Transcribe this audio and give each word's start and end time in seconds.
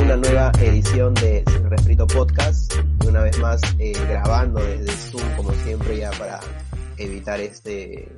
una 0.00 0.16
nueva 0.16 0.52
edición 0.60 1.12
de 1.14 1.44
Sin 1.48 1.68
Refrito 1.68 2.06
Podcast. 2.06 2.72
Una 3.06 3.22
vez 3.22 3.38
más 3.38 3.60
eh, 3.78 3.92
grabando 4.08 4.60
desde 4.60 4.90
Zoom, 4.90 5.36
como 5.36 5.52
siempre, 5.52 5.98
ya 5.98 6.10
para 6.12 6.40
evitar 6.96 7.40
este, 7.40 8.08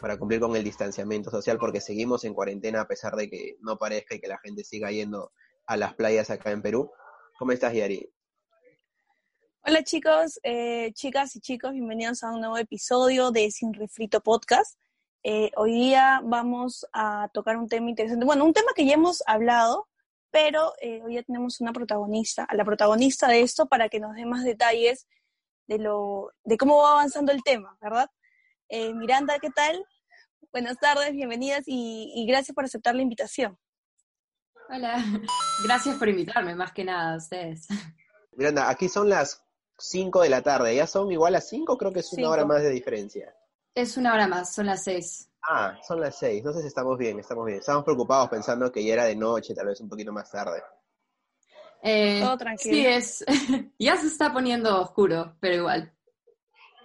para 0.00 0.18
cumplir 0.18 0.40
con 0.40 0.54
el 0.56 0.64
distanciamiento 0.64 1.30
social, 1.30 1.58
porque 1.58 1.80
seguimos 1.80 2.24
en 2.24 2.34
cuarentena 2.34 2.82
a 2.82 2.88
pesar 2.88 3.14
de 3.14 3.30
que 3.30 3.56
no 3.60 3.78
parezca 3.78 4.14
y 4.14 4.20
que 4.20 4.28
la 4.28 4.38
gente 4.38 4.64
siga 4.64 4.90
yendo 4.90 5.32
a 5.66 5.76
las 5.76 5.94
playas 5.94 6.28
acá 6.30 6.50
en 6.50 6.62
Perú. 6.62 6.90
¿Cómo 7.38 7.52
estás, 7.52 7.72
Yari? 7.72 8.12
Hola 9.62 9.84
chicos, 9.84 10.40
eh, 10.42 10.92
chicas 10.94 11.36
y 11.36 11.40
chicos, 11.40 11.72
bienvenidos 11.72 12.22
a 12.22 12.32
un 12.32 12.40
nuevo 12.40 12.58
episodio 12.58 13.30
de 13.30 13.50
Sin 13.50 13.74
Refrito 13.74 14.20
Podcast. 14.20 14.78
Eh, 15.22 15.50
hoy 15.56 15.72
día 15.72 16.20
vamos 16.24 16.86
a 16.92 17.28
tocar 17.34 17.56
un 17.58 17.68
tema 17.68 17.90
interesante, 17.90 18.24
bueno, 18.24 18.44
un 18.44 18.54
tema 18.54 18.72
que 18.74 18.86
ya 18.86 18.94
hemos 18.94 19.22
hablado, 19.26 19.86
pero 20.30 20.72
eh, 20.80 21.02
hoy 21.04 21.14
ya 21.14 21.22
tenemos 21.22 21.60
una 21.60 21.72
protagonista, 21.72 22.44
a 22.44 22.54
la 22.54 22.64
protagonista 22.64 23.28
de 23.28 23.40
esto 23.40 23.66
para 23.66 23.88
que 23.88 24.00
nos 24.00 24.14
dé 24.14 24.24
más 24.26 24.44
detalles 24.44 25.06
de, 25.66 25.78
lo, 25.78 26.32
de 26.44 26.56
cómo 26.56 26.82
va 26.82 26.92
avanzando 26.92 27.32
el 27.32 27.42
tema, 27.42 27.76
¿verdad? 27.80 28.10
Eh, 28.68 28.94
Miranda, 28.94 29.38
¿qué 29.38 29.50
tal? 29.50 29.84
Buenas 30.52 30.78
tardes, 30.78 31.12
bienvenidas 31.12 31.64
y, 31.66 32.24
gracias 32.28 32.54
por 32.54 32.64
aceptar 32.64 32.94
la 32.94 33.02
invitación. 33.02 33.58
Hola, 34.68 34.96
gracias 35.64 35.96
por 35.96 36.08
invitarme, 36.08 36.54
más 36.54 36.72
que 36.72 36.84
nada 36.84 37.14
a 37.14 37.16
ustedes. 37.16 37.66
Miranda, 38.32 38.68
aquí 38.68 38.88
son 38.88 39.08
las 39.08 39.44
5 39.78 40.22
de 40.22 40.28
la 40.28 40.42
tarde, 40.42 40.74
¿ya 40.74 40.86
son 40.86 41.10
igual 41.10 41.34
a 41.34 41.40
5? 41.40 41.76
Creo 41.76 41.92
que 41.92 42.00
es 42.00 42.12
una 42.12 42.30
hora 42.30 42.44
más 42.44 42.62
de 42.62 42.70
diferencia. 42.70 43.34
Es 43.74 43.96
una 43.96 44.14
hora 44.14 44.26
más, 44.26 44.54
son 44.54 44.66
las 44.66 44.84
6. 44.84 45.29
Ah, 45.42 45.78
son 45.86 46.00
las 46.00 46.18
seis. 46.18 46.38
Entonces 46.38 46.64
estamos 46.64 46.98
bien, 46.98 47.18
estamos 47.18 47.46
bien. 47.46 47.58
Estamos 47.58 47.84
preocupados 47.84 48.28
pensando 48.28 48.70
que 48.70 48.84
ya 48.84 48.94
era 48.94 49.04
de 49.04 49.16
noche, 49.16 49.54
tal 49.54 49.66
vez 49.66 49.80
un 49.80 49.88
poquito 49.88 50.12
más 50.12 50.30
tarde. 50.30 50.62
Eh, 51.82 52.20
Todo 52.22 52.36
tranquilo. 52.36 52.74
Sí, 52.74 52.86
es. 52.86 53.24
ya 53.78 53.96
se 53.96 54.06
está 54.06 54.32
poniendo 54.32 54.80
oscuro, 54.80 55.36
pero 55.40 55.56
igual. 55.56 55.92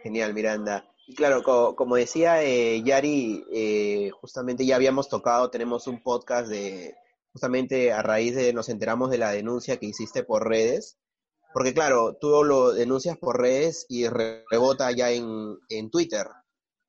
Genial, 0.01 0.33
Miranda. 0.33 0.85
Y 1.07 1.13
claro, 1.13 1.43
como 1.75 1.95
decía 1.95 2.41
eh, 2.43 2.81
Yari, 2.83 3.45
eh, 3.51 4.09
justamente 4.21 4.65
ya 4.65 4.75
habíamos 4.75 5.07
tocado, 5.07 5.51
tenemos 5.51 5.85
un 5.85 6.01
podcast 6.01 6.47
de, 6.47 6.95
justamente 7.31 7.93
a 7.93 8.01
raíz 8.01 8.35
de, 8.35 8.53
nos 8.53 8.69
enteramos 8.69 9.11
de 9.11 9.19
la 9.19 9.31
denuncia 9.31 9.77
que 9.77 9.85
hiciste 9.85 10.23
por 10.23 10.47
redes, 10.47 10.97
porque 11.53 11.75
claro, 11.75 12.15
tú 12.15 12.43
lo 12.43 12.73
denuncias 12.73 13.17
por 13.17 13.39
redes 13.39 13.85
y 13.87 14.07
rebota 14.07 14.91
ya 14.91 15.11
en, 15.11 15.57
en 15.69 15.91
Twitter. 15.91 16.27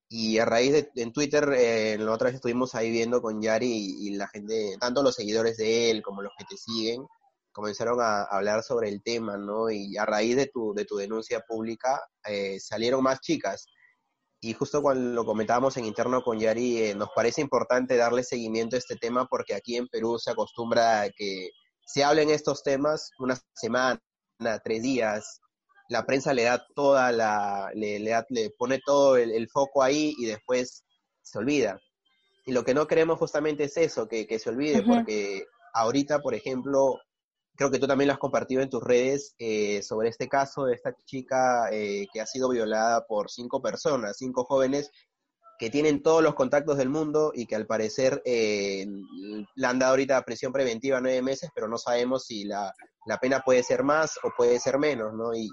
Y 0.08 0.38
a 0.38 0.44
raíz 0.44 0.72
de 0.72 0.90
en 1.02 1.12
Twitter, 1.12 1.48
eh, 1.56 1.96
la 1.98 2.12
otra 2.12 2.26
vez 2.26 2.36
estuvimos 2.36 2.74
ahí 2.74 2.90
viendo 2.90 3.20
con 3.20 3.42
Yari 3.42 3.66
y, 4.06 4.14
la 4.14 4.28
gente, 4.28 4.76
tanto 4.80 5.02
los 5.02 5.16
seguidores 5.16 5.56
de 5.56 5.90
él 5.90 6.02
como 6.02 6.22
los 6.22 6.32
que 6.38 6.44
te 6.44 6.56
siguen, 6.56 7.04
comenzaron 7.52 8.00
a, 8.00 8.22
hablar 8.24 8.62
sobre 8.62 8.88
el 8.88 9.02
tema, 9.02 9.36
¿no? 9.36 9.70
Y 9.70 9.96
a 9.96 10.06
raíz 10.06 10.36
de 10.36 10.46
tu, 10.46 10.74
de 10.74 10.84
tu 10.84 10.96
denuncia 10.96 11.40
pública 11.40 12.00
eh, 12.24 12.60
salieron 12.60 13.02
más 13.02 13.20
chicas. 13.20 13.66
Y 14.40 14.52
justo 14.52 14.82
cuando 14.82 15.12
lo 15.12 15.24
comentábamos 15.24 15.76
en 15.76 15.86
interno 15.86 16.22
con 16.22 16.38
Yari, 16.38 16.82
eh, 16.82 16.94
nos 16.94 17.08
parece 17.14 17.40
importante 17.40 17.96
darle 17.96 18.22
seguimiento 18.22 18.76
a 18.76 18.78
este 18.78 18.96
tema 18.96 19.26
porque 19.26 19.54
aquí 19.54 19.76
en 19.76 19.88
Perú 19.88 20.18
se 20.18 20.30
acostumbra 20.30 21.02
a 21.02 21.10
que 21.10 21.50
se 21.84 22.04
hablen 22.04 22.30
estos 22.30 22.62
temas 22.62 23.10
una 23.18 23.36
semana, 23.54 24.00
tres 24.62 24.82
días, 24.82 25.40
la 25.88 26.04
prensa 26.04 26.32
le 26.34 26.44
da 26.44 26.64
toda 26.74 27.12
la, 27.12 27.70
le, 27.74 27.98
le, 27.98 28.50
pone 28.58 28.80
todo 28.84 29.16
el, 29.16 29.48
foco 29.48 29.82
ahí 29.82 30.14
y 30.18 30.26
después 30.26 30.84
se 31.22 31.38
olvida. 31.38 31.80
Y 32.44 32.52
lo 32.52 32.64
que 32.64 32.74
no 32.74 32.86
queremos 32.86 33.18
justamente 33.18 33.64
es 33.64 33.76
eso, 33.76 34.08
que, 34.08 34.38
se 34.38 34.50
olvide, 34.50 34.82
porque 34.82 35.44
ahorita, 35.74 36.20
por 36.20 36.34
ejemplo, 36.34 36.98
creo 37.56 37.70
que 37.70 37.78
tú 37.78 37.86
también 37.86 38.08
lo 38.08 38.14
has 38.14 38.20
compartido 38.20 38.62
en 38.62 38.70
tus 38.70 38.82
redes 38.82 39.34
eh, 39.38 39.82
sobre 39.82 40.08
este 40.08 40.28
caso 40.28 40.64
de 40.64 40.74
esta 40.74 40.94
chica 41.04 41.68
eh, 41.72 42.06
que 42.12 42.20
ha 42.20 42.26
sido 42.26 42.48
violada 42.48 43.06
por 43.06 43.30
cinco 43.30 43.60
personas, 43.60 44.16
cinco 44.18 44.44
jóvenes 44.44 44.90
que 45.58 45.70
tienen 45.70 46.02
todos 46.02 46.22
los 46.22 46.34
contactos 46.34 46.76
del 46.76 46.90
mundo 46.90 47.32
y 47.34 47.46
que 47.46 47.56
al 47.56 47.66
parecer 47.66 48.20
eh, 48.26 48.86
le 49.54 49.66
han 49.66 49.78
dado 49.78 49.92
ahorita 49.92 50.22
prisión 50.22 50.52
preventiva 50.52 51.00
nueve 51.00 51.22
meses, 51.22 51.50
pero 51.54 51.66
no 51.66 51.78
sabemos 51.78 52.26
si 52.26 52.44
la, 52.44 52.74
la, 53.06 53.18
pena 53.18 53.40
puede 53.40 53.62
ser 53.62 53.82
más 53.82 54.18
o 54.22 54.30
puede 54.36 54.60
ser 54.60 54.78
menos, 54.78 55.14
¿no? 55.14 55.34
Y, 55.34 55.48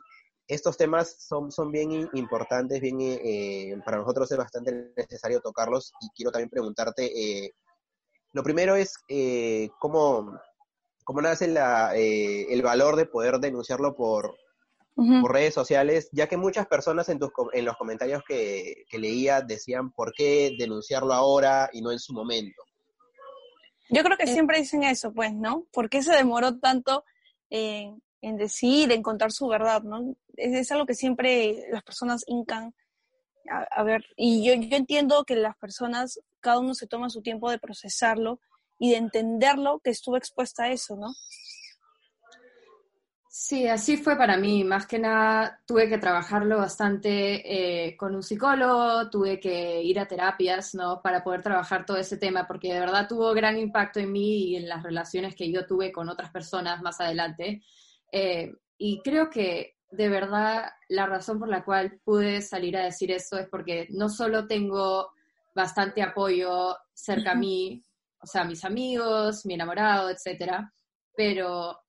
estos 0.48 0.78
temas 0.78 1.16
son, 1.20 1.52
son 1.52 1.72
bien 1.72 2.09
importantes, 2.14 2.81
bien 2.81 2.98
eh, 3.02 3.76
para 3.86 3.98
nosotros 3.98 4.31
es 4.31 4.38
bastante 4.38 4.92
necesario 4.96 5.40
tocarlos 5.42 5.94
y 6.02 6.09
quiero 6.16 6.31
también 6.31 6.50
preguntarte, 6.50 7.06
eh, 7.46 7.54
lo 8.34 8.44
primero 8.44 8.76
es 8.76 8.96
eh, 9.08 9.70
cómo, 9.80 10.38
cómo 11.04 11.22
nace 11.22 11.48
la, 11.48 11.96
el 11.96 12.62
valor 12.62 12.96
de 12.96 13.06
poder 13.06 13.40
denunciarlo 13.40 13.96
por, 13.96 14.36
por, 14.96 15.31
redes 15.31 15.54
sociales, 15.54 16.09
ya 16.12 16.28
que 16.28 16.36
muchas 16.36 16.68
personas 16.68 17.08
en, 17.10 17.20
tus, 17.20 17.30
en 17.54 17.66
los 17.66 17.78
comentarios 17.78 18.24
que, 18.28 18.86
que 18.90 18.98
leía 18.98 19.42
decían 19.42 19.92
por 19.92 20.14
qué 20.14 20.56
denunciarlo 20.58 21.14
ahora 21.14 21.70
y 21.72 21.81
no 21.81 21.92
en 21.92 22.00
su 22.00 22.14
momento. 22.14 22.64
Yo 23.90 24.04
creo 24.04 24.18
que 24.18 24.28
siempre 24.28 24.58
dicen 24.58 24.84
eso, 24.84 25.14
pues, 25.14 25.34
¿no? 25.34 25.68
¿Por 25.72 25.90
qué 25.90 26.02
se 26.02 26.14
demoró 26.14 26.58
tanto 26.58 27.04
en, 27.52 28.02
en 28.24 28.38
decir, 28.38 28.92
en 28.92 29.04
contar 29.04 29.32
su 29.32 29.48
verdad, 29.48 29.84
¿no? 29.84 30.16
Es, 30.38 30.72
algo 30.72 30.86
que 30.86 30.96
siempre 30.96 31.66
las 31.72 31.84
personas 31.84 32.24
incan 32.28 32.74
a, 33.50 33.84
ver, 33.84 34.06
y 34.16 34.46
yo, 34.46 34.54
yo 34.54 34.78
entiendo 34.78 35.26
que 35.26 35.36
las 35.36 35.58
personas, 35.58 36.22
cada 36.40 36.60
uno 36.60 36.74
se 36.74 36.88
toma 36.88 37.10
su 37.10 37.22
tiempo 37.22 37.52
de 37.52 37.60
procesarlo 37.60 38.40
y 38.80 38.92
de 38.92 38.98
entenderlo 38.98 39.82
que 39.84 39.90
estuvo 39.90 40.16
expuesta 40.16 40.64
a 40.64 40.72
eso, 40.72 40.96
¿no? 40.96 41.14
Sí, 43.36 43.68
así 43.68 43.98
fue 43.98 44.16
para 44.16 44.38
mí. 44.38 44.64
Más 44.64 44.88
que 44.88 45.00
nada 45.00 45.60
tuve 45.66 45.90
que 45.90 45.98
trabajarlo 45.98 46.58
bastante 46.60 47.88
eh, 47.88 47.98
con 47.98 48.16
un 48.16 48.24
psicólogo, 48.24 49.10
tuve 49.10 49.40
que 49.40 49.82
ir 49.82 50.00
a 50.00 50.08
terapias, 50.08 50.76
¿no? 50.76 51.02
Para 51.02 51.24
poder 51.24 51.42
trabajar 51.42 51.86
todo 51.86 51.98
ese 51.98 52.18
tema, 52.18 52.48
porque 52.48 52.74
de 52.74 52.80
verdad 52.80 53.08
tuvo 53.08 53.34
gran 53.34 53.58
impacto 53.58 54.00
en 54.00 54.12
mí 54.12 54.52
y 54.52 54.56
en 54.56 54.70
las 54.70 54.84
relaciones 54.84 55.36
que 55.36 55.52
yo 55.52 55.66
tuve 55.66 55.92
con 55.92 56.10
otras 56.10 56.30
personas 56.30 56.82
más 56.82 57.02
adelante. 57.02 57.64
Eh, 58.16 58.53
y 58.78 59.01
creo 59.01 59.31
que 59.31 59.78
de 59.90 60.07
verdad 60.07 60.69
la 60.88 61.07
razón 61.07 61.40
por 61.40 61.50
la 61.50 61.66
cual 61.66 62.00
pude 62.03 62.41
salir 62.41 62.78
a 62.78 62.85
decir 62.85 63.12
eso 63.12 63.40
es 63.40 63.47
porque 63.50 63.88
no 63.90 64.07
solo 64.07 64.46
tengo 64.46 65.09
bastante 65.56 66.03
apoyo 66.03 66.78
cerca 66.94 67.31
a 67.31 67.35
mí, 67.35 67.84
o 68.22 68.28
sea, 68.28 68.44
mis 68.44 68.63
amigos, 68.63 69.46
mi 69.47 69.56
enamorado, 69.56 70.12
etcétera, 70.12 70.72
pero 71.16 71.79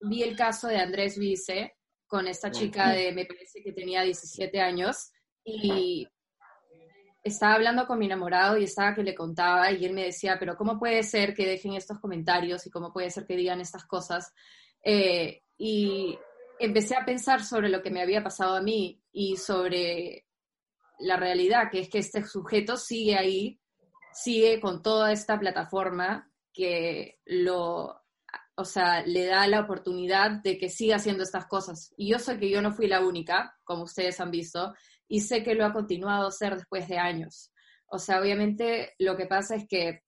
vi 0.00 0.22
el 0.22 0.36
caso 0.36 0.68
de 0.68 0.78
Andrés 0.78 1.18
Vice 1.18 1.74
con 2.06 2.28
esta 2.28 2.50
chica 2.52 2.90
de, 2.90 3.12
me 3.12 3.26
parece 3.26 3.62
que 3.62 3.72
tenía 3.72 4.02
17 4.02 4.60
años, 4.60 5.10
y 5.44 6.06
estaba 7.22 7.54
hablando 7.54 7.86
con 7.86 7.98
mi 7.98 8.06
enamorado 8.06 8.58
y 8.58 8.64
estaba 8.64 8.94
que 8.94 9.02
le 9.02 9.14
contaba 9.14 9.70
y 9.72 9.84
él 9.84 9.92
me 9.92 10.04
decía, 10.04 10.36
pero 10.38 10.56
¿cómo 10.56 10.78
puede 10.78 11.02
ser 11.02 11.34
que 11.34 11.46
dejen 11.46 11.74
estos 11.74 11.98
comentarios 12.00 12.66
y 12.66 12.70
cómo 12.70 12.92
puede 12.92 13.10
ser 13.10 13.26
que 13.26 13.36
digan 13.36 13.60
estas 13.60 13.84
cosas? 13.84 14.32
Eh, 14.84 15.42
y 15.64 16.18
empecé 16.58 16.96
a 16.96 17.04
pensar 17.04 17.44
sobre 17.44 17.68
lo 17.68 17.84
que 17.84 17.90
me 17.92 18.02
había 18.02 18.24
pasado 18.24 18.56
a 18.56 18.60
mí 18.60 19.00
y 19.12 19.36
sobre 19.36 20.26
la 20.98 21.16
realidad, 21.16 21.70
que 21.70 21.78
es 21.78 21.88
que 21.88 22.00
este 22.00 22.24
sujeto 22.24 22.76
sigue 22.76 23.16
ahí, 23.16 23.60
sigue 24.12 24.60
con 24.60 24.82
toda 24.82 25.12
esta 25.12 25.38
plataforma 25.38 26.28
que 26.52 27.20
lo, 27.26 27.96
o 28.56 28.64
sea, 28.64 29.06
le 29.06 29.26
da 29.26 29.46
la 29.46 29.60
oportunidad 29.60 30.32
de 30.42 30.58
que 30.58 30.68
siga 30.68 30.96
haciendo 30.96 31.22
estas 31.22 31.46
cosas. 31.46 31.94
Y 31.96 32.10
yo 32.10 32.18
sé 32.18 32.40
que 32.40 32.50
yo 32.50 32.60
no 32.60 32.72
fui 32.72 32.88
la 32.88 33.06
única, 33.06 33.56
como 33.62 33.84
ustedes 33.84 34.18
han 34.18 34.32
visto, 34.32 34.74
y 35.06 35.20
sé 35.20 35.44
que 35.44 35.54
lo 35.54 35.64
ha 35.64 35.72
continuado 35.72 36.24
a 36.24 36.30
hacer 36.30 36.56
después 36.56 36.88
de 36.88 36.98
años. 36.98 37.52
O 37.86 38.00
sea, 38.00 38.20
obviamente 38.20 38.96
lo 38.98 39.16
que 39.16 39.26
pasa 39.26 39.54
es 39.54 39.68
que 39.68 40.02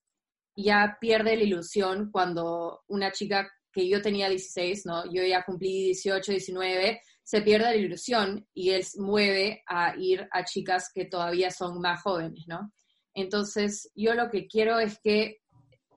ya 0.57 0.99
pierde 1.01 1.37
la 1.37 1.45
ilusión 1.45 2.11
cuando 2.11 2.83
una 2.89 3.13
chica 3.13 3.53
que 3.75 3.89
yo 3.89 4.01
tenía 4.01 4.29
16, 4.29 4.87
¿no? 4.87 5.05
Yo 5.13 5.25
ya 5.25 5.45
cumplí 5.45 5.85
18, 5.87 6.33
19, 6.33 7.01
se 7.23 7.43
pierde 7.43 7.65
la 7.65 7.77
ilusión 7.77 8.47
y 8.55 8.71
él 8.71 8.85
mueve 8.97 9.63
a 9.67 9.95
ir 9.97 10.29
a 10.31 10.45
chicas 10.45 10.91
que 10.95 11.07
todavía 11.07 11.51
son 11.51 11.81
más 11.81 12.03
jóvenes, 12.03 12.45
¿no? 12.47 12.73
Entonces, 13.15 13.91
yo 13.95 14.15
lo 14.15 14.31
que 14.31 14.47
quiero 14.47 14.79
es 14.79 14.99
que 15.01 15.41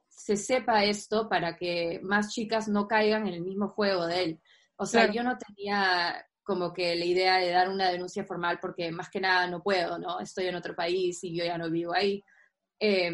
se 0.09 0.35
sepa 0.35 0.83
esto 0.83 1.29
para 1.29 1.56
que 1.56 2.00
más 2.03 2.33
chicas 2.33 2.68
no 2.68 2.88
caigan 2.88 3.27
en 3.27 3.35
el 3.35 3.41
mismo 3.41 3.69
juego 3.69 4.07
de 4.07 4.23
él. 4.23 4.41
O 4.77 4.85
sea, 4.85 5.12
yo 5.12 5.23
no 5.23 5.38
tenía 5.38 6.25
como 6.44 6.73
que 6.73 6.95
la 6.95 7.06
idea 7.06 7.38
de 7.38 7.50
dar 7.50 7.69
una 7.69 7.91
denuncia 7.91 8.23
formal 8.23 8.57
porque 8.62 8.91
más 8.91 9.09
que 9.09 9.19
nada 9.19 9.47
no 9.47 9.62
puedo, 9.62 10.00
¿no? 10.00 10.19
Estoy 10.19 10.47
en 10.47 10.56
otro 10.56 10.75
país 10.75 11.23
y 11.23 11.35
yo 11.35 11.44
ya 11.44 11.57
no 11.57 11.69
vivo 11.69 11.94
ahí. 11.94 12.23
Eh, 12.80 13.12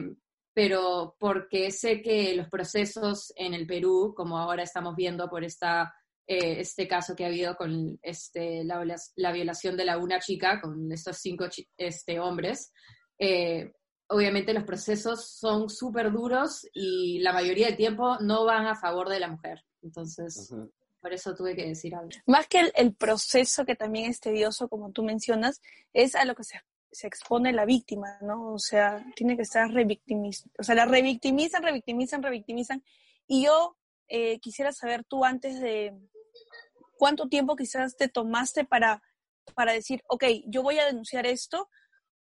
pero 0.54 1.16
porque 1.20 1.72
sé 1.72 2.02
que 2.02 2.36
los 2.36 2.48
procesos 2.50 3.34
en 3.36 3.54
el 3.54 3.66
Perú, 3.66 4.14
como 4.16 4.38
ahora 4.38 4.64
estamos 4.64 4.96
viendo 4.96 5.30
por 5.30 5.44
esta, 5.44 5.94
eh, 6.28 6.60
este 6.60 6.88
caso 6.88 7.16
que 7.16 7.24
ha 7.24 7.28
habido 7.28 7.56
con 7.56 8.00
este, 8.02 8.64
la, 8.64 8.84
la, 9.16 9.32
violación 9.32 9.76
de 9.76 9.86
la 9.86 9.98
una 9.98 10.20
chica, 10.20 10.62
con 10.62 10.92
estos 10.92 11.18
cinco 11.18 11.46
este, 11.78 12.20
hombres, 12.20 12.72
eh, 13.18 13.72
obviamente 14.08 14.54
los 14.54 14.64
procesos 14.64 15.28
son 15.28 15.70
súper 15.70 16.12
duros 16.12 16.68
y 16.74 17.20
la 17.20 17.34
mayoría 17.34 17.68
del 17.68 17.78
tiempo 17.78 18.18
no 18.20 18.46
van 18.46 18.68
a 18.68 18.76
favor 18.76 19.10
de 19.10 19.20
la 19.20 19.28
mujer. 19.28 19.64
Entonces, 19.82 20.54
por 21.02 21.14
eso 21.14 21.36
tuve 21.36 21.56
que 21.56 21.68
decir 21.68 21.96
algo. 21.96 22.10
Más 22.26 22.48
que 22.48 22.72
el, 22.76 22.96
proceso 22.96 23.66
que 23.66 23.76
también 23.76 24.10
es 24.10 24.20
tedioso, 24.20 24.70
como 24.70 24.92
tú 24.92 25.04
mencionas, 25.04 25.62
es 25.92 26.16
a 26.16 26.26
lo 26.26 26.36
que 26.36 26.44
se, 26.44 26.62
se 26.94 27.08
expone 27.08 27.52
la 27.52 27.66
víctima, 27.66 28.18
¿no? 28.22 28.54
O 28.54 28.60
sea, 28.60 29.04
tiene 29.16 29.36
que 29.36 29.42
estar 29.42 29.70
revictimizada. 29.72 30.52
O 30.60 30.64
sea, 30.64 30.76
la 30.76 30.86
revictimizan, 30.86 31.64
revictimizan, 31.64 32.24
revictimizan. 32.24 32.84
Y 33.28 33.46
yo 33.46 33.76
eh, 34.08 34.40
quisiera 34.40 34.72
saber 34.72 35.04
tú 35.04 35.26
antes 35.26 35.60
de 35.60 35.94
cuánto 36.98 37.28
tiempo 37.28 37.56
quizás 37.56 37.98
te 37.98 38.08
tomaste 38.08 38.64
para, 38.64 39.02
para 39.56 39.74
decir, 39.74 40.04
ok, 40.08 40.24
yo 40.46 40.62
voy 40.62 40.80
a 40.80 40.86
denunciar 40.86 41.26
esto, 41.26 41.68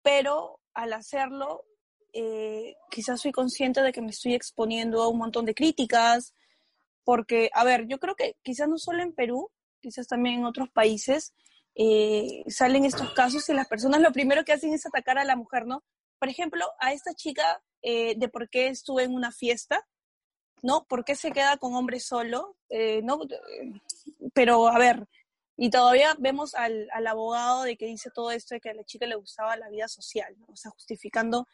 pero 0.02 0.60
al 0.74 0.92
hacerlo, 0.92 1.64
eh, 2.12 2.74
quizás 2.90 3.20
soy 3.20 3.32
consciente 3.32 3.82
de 3.82 3.92
que 3.92 4.02
me 4.02 4.10
estoy 4.10 4.34
exponiendo 4.34 5.02
a 5.02 5.08
un 5.08 5.18
montón 5.18 5.44
de 5.44 5.54
críticas, 5.54 6.34
porque, 7.04 7.50
a 7.54 7.62
ver, 7.62 7.86
yo 7.86 7.98
creo 7.98 8.16
que 8.16 8.36
quizás 8.42 8.68
no 8.68 8.78
solo 8.78 9.02
en 9.02 9.14
Perú, 9.14 9.50
quizás 9.80 10.08
también 10.08 10.40
en 10.40 10.44
otros 10.44 10.68
países, 10.70 11.34
eh, 11.76 12.44
salen 12.48 12.84
estos 12.84 13.12
casos 13.12 13.48
y 13.48 13.52
las 13.52 13.68
personas 13.68 14.00
lo 14.00 14.12
primero 14.12 14.44
que 14.44 14.52
hacen 14.52 14.72
es 14.72 14.86
atacar 14.86 15.18
a 15.18 15.24
la 15.24 15.36
mujer, 15.36 15.66
¿no? 15.66 15.84
Por 16.18 16.28
ejemplo, 16.28 16.66
a 16.80 16.92
esta 16.92 17.14
chica 17.14 17.62
eh, 17.82 18.14
de 18.16 18.28
por 18.28 18.48
qué 18.48 18.68
estuve 18.68 19.04
en 19.04 19.14
una 19.14 19.30
fiesta, 19.30 19.86
¿no? 20.62 20.84
¿Por 20.86 21.04
qué 21.04 21.14
se 21.14 21.32
queda 21.32 21.56
con 21.58 21.74
hombre 21.74 22.00
solo? 22.00 22.56
¿no? 23.02 23.20
Pero, 24.32 24.68
a 24.68 24.78
ver, 24.78 25.06
y 25.56 25.70
todavía 25.70 26.16
vemos 26.18 26.54
al, 26.54 26.88
al, 26.92 27.06
abogado 27.06 27.62
de 27.62 27.76
que 27.76 27.86
dice 27.86 28.10
todo 28.10 28.30
esto 28.30 28.54
de 28.54 28.60
que 28.60 28.70
a 28.70 28.74
la 28.74 28.84
chica 28.84 29.06
le 29.06 29.14
gustaba 29.14 29.56
la 29.56 29.70
vida 29.70 29.88
social, 29.88 30.34
¿no? 30.38 30.46
o 30.50 30.56
sea, 30.56 30.70
justificando 30.72 31.46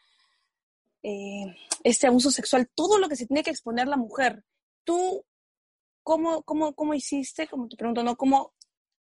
eh, 1.03 1.53
este 1.83 2.07
abuso 2.07 2.31
sexual, 2.31 2.69
todo 2.73 2.97
lo 2.97 3.09
que 3.09 3.17
se 3.17 3.27
tiene 3.27 3.43
que 3.43 3.51
exponer 3.51 3.87
la 3.87 3.97
mujer. 3.97 4.45
¿Tú 4.85 5.25
cómo, 6.01 6.43
cómo, 6.43 6.73
cómo 6.73 6.93
hiciste, 6.93 7.47
como 7.47 7.67
te 7.67 7.75
pregunto, 7.75 8.03
¿no? 8.03 8.15
¿Cómo 8.15 8.53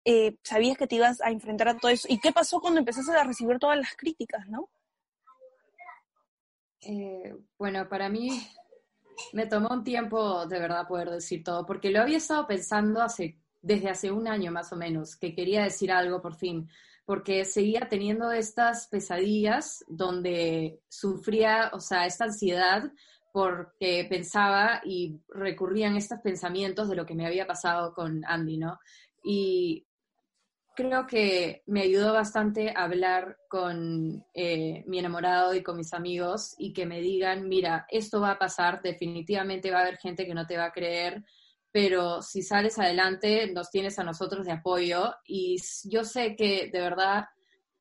eh, 0.04 0.36
sabías 0.42 0.76
que 0.76 0.86
te 0.86 0.96
ibas 0.96 1.20
a 1.20 1.30
enfrentar 1.30 1.68
a 1.68 1.78
todo 1.78 1.90
eso? 1.90 2.08
¿Y 2.10 2.18
qué 2.20 2.32
pasó 2.32 2.60
cuando 2.60 2.80
empezaste 2.80 3.12
a 3.12 3.24
recibir 3.24 3.58
todas 3.58 3.78
las 3.78 3.94
críticas, 3.96 4.46
no? 4.48 4.68
Eh, 6.82 7.34
bueno, 7.58 7.88
para 7.88 8.08
mí 8.08 8.42
me 9.32 9.46
tomó 9.46 9.68
un 9.68 9.84
tiempo 9.84 10.46
de 10.46 10.58
verdad 10.58 10.88
poder 10.88 11.10
decir 11.10 11.44
todo, 11.44 11.66
porque 11.66 11.90
lo 11.90 12.00
había 12.00 12.16
estado 12.16 12.46
pensando 12.46 13.02
hace 13.02 13.38
desde 13.62 13.90
hace 13.90 14.10
un 14.10 14.26
año 14.26 14.50
más 14.50 14.72
o 14.72 14.76
menos, 14.76 15.16
que 15.16 15.34
quería 15.34 15.62
decir 15.62 15.92
algo 15.92 16.22
por 16.22 16.34
fin, 16.34 16.68
porque 17.04 17.44
seguía 17.44 17.88
teniendo 17.88 18.30
estas 18.32 18.88
pesadillas 18.88 19.84
donde 19.88 20.80
sufría, 20.88 21.70
o 21.72 21.80
sea, 21.80 22.06
esta 22.06 22.24
ansiedad 22.24 22.90
porque 23.32 24.06
pensaba 24.08 24.80
y 24.84 25.20
recurrían 25.28 25.96
estos 25.96 26.18
pensamientos 26.20 26.88
de 26.88 26.96
lo 26.96 27.06
que 27.06 27.14
me 27.14 27.26
había 27.26 27.46
pasado 27.46 27.94
con 27.94 28.24
Andy, 28.24 28.58
¿no? 28.58 28.78
Y 29.22 29.86
creo 30.74 31.06
que 31.06 31.62
me 31.66 31.82
ayudó 31.82 32.12
bastante 32.12 32.72
hablar 32.74 33.36
con 33.48 34.24
eh, 34.34 34.84
mi 34.86 34.98
enamorado 34.98 35.54
y 35.54 35.62
con 35.62 35.76
mis 35.76 35.92
amigos 35.92 36.54
y 36.58 36.72
que 36.72 36.86
me 36.86 37.00
digan, 37.00 37.48
mira, 37.48 37.86
esto 37.90 38.20
va 38.20 38.32
a 38.32 38.38
pasar, 38.38 38.80
definitivamente 38.82 39.70
va 39.70 39.78
a 39.78 39.82
haber 39.82 39.98
gente 39.98 40.26
que 40.26 40.34
no 40.34 40.46
te 40.46 40.56
va 40.56 40.66
a 40.66 40.72
creer, 40.72 41.24
pero 41.72 42.22
si 42.22 42.42
sales 42.42 42.78
adelante, 42.78 43.50
nos 43.52 43.70
tienes 43.70 43.98
a 43.98 44.04
nosotros 44.04 44.46
de 44.46 44.52
apoyo 44.52 45.14
y 45.24 45.56
yo 45.84 46.04
sé 46.04 46.34
que 46.36 46.70
de 46.72 46.80
verdad 46.80 47.26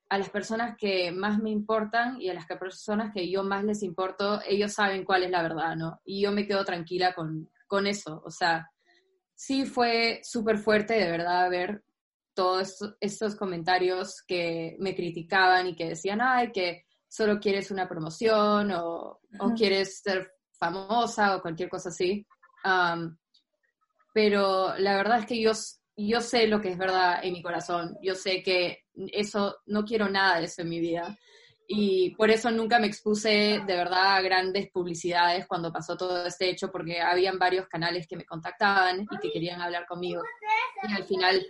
a 0.10 0.18
las 0.18 0.30
personas 0.30 0.76
que 0.78 1.12
más 1.12 1.40
me 1.40 1.52
importan 1.52 2.20
y 2.20 2.30
a 2.30 2.34
las 2.34 2.48
personas 2.48 3.14
que 3.14 3.30
yo 3.30 3.44
más 3.44 3.64
les 3.64 3.84
importo, 3.84 4.42
ellos 4.48 4.74
saben 4.74 5.06
cuál 5.06 5.24
es 5.24 5.30
la 5.30 5.44
verdad, 5.44 5.76
¿no? 5.76 6.02
Y 6.04 6.22
yo 6.22 6.32
me 6.32 6.48
quedo 6.48 6.66
tranquila 6.66 7.14
con, 7.14 7.50
con 7.68 7.86
eso, 7.86 8.22
o 8.26 8.32
sea, 8.32 8.72
sí 9.36 9.66
fue 9.66 10.20
súper 10.24 10.58
fuerte 10.58 10.96
de 10.96 11.10
verdad 11.10 11.50
ver 11.50 11.84
todos 12.42 12.96
estos, 13.00 13.36
comentarios 13.36 14.24
que 14.28 14.76
me 14.80 14.96
criticaban 14.96 15.68
y 15.68 15.76
que 15.76 15.90
decían, 15.90 16.20
ay, 16.22 16.52
que 16.52 16.86
solo 17.08 17.40
quieres 17.40 17.72
una 17.72 17.88
promoción 17.88 18.72
o, 18.72 19.20
o 19.40 19.54
quieres 19.56 20.02
ser 20.02 20.32
famosa 20.58 21.36
o 21.36 21.42
cualquier 21.42 21.70
cosa 21.70 21.90
así 21.90 22.26
pero 24.14 24.76
la 24.78 24.98
verdad 24.98 25.20
es 25.20 25.26
que 25.26 25.42
yo, 25.42 25.52
yo 25.96 26.22
sé 26.22 26.48
lo 26.48 26.62
que 26.62 26.70
es 26.70 26.78
verdad 26.78 27.20
en 27.24 27.34
mi 27.34 27.42
corazón, 27.42 27.98
yo 28.02 28.16
sé 28.16 28.42
que 28.44 28.86
eso, 29.14 29.58
no 29.66 29.86
quiero 29.86 30.10
nada 30.10 30.40
de 30.40 30.46
eso 30.46 30.62
en 30.62 30.70
mi 30.70 30.80
vida. 30.80 31.18
Y 31.72 32.16
por 32.16 32.32
eso 32.32 32.50
nunca 32.50 32.80
me 32.80 32.88
expuse 32.88 33.62
de 33.66 33.76
verdad 33.76 34.16
a 34.16 34.22
grandes 34.22 34.72
publicidades 34.72 35.46
cuando 35.48 35.72
pasó 35.72 35.96
todo 35.96 36.26
este 36.26 36.50
hecho, 36.50 36.72
porque 36.72 37.00
habían 37.00 37.38
varios 37.38 37.68
canales 37.68 38.08
que 38.08 38.18
me 38.18 38.26
contactaban 38.26 39.02
y 39.02 39.18
que 39.20 39.32
querían 39.32 39.62
hablar 39.62 39.86
conmigo. 39.86 40.24
Y 40.90 40.94
al 40.94 41.04
final 41.04 41.46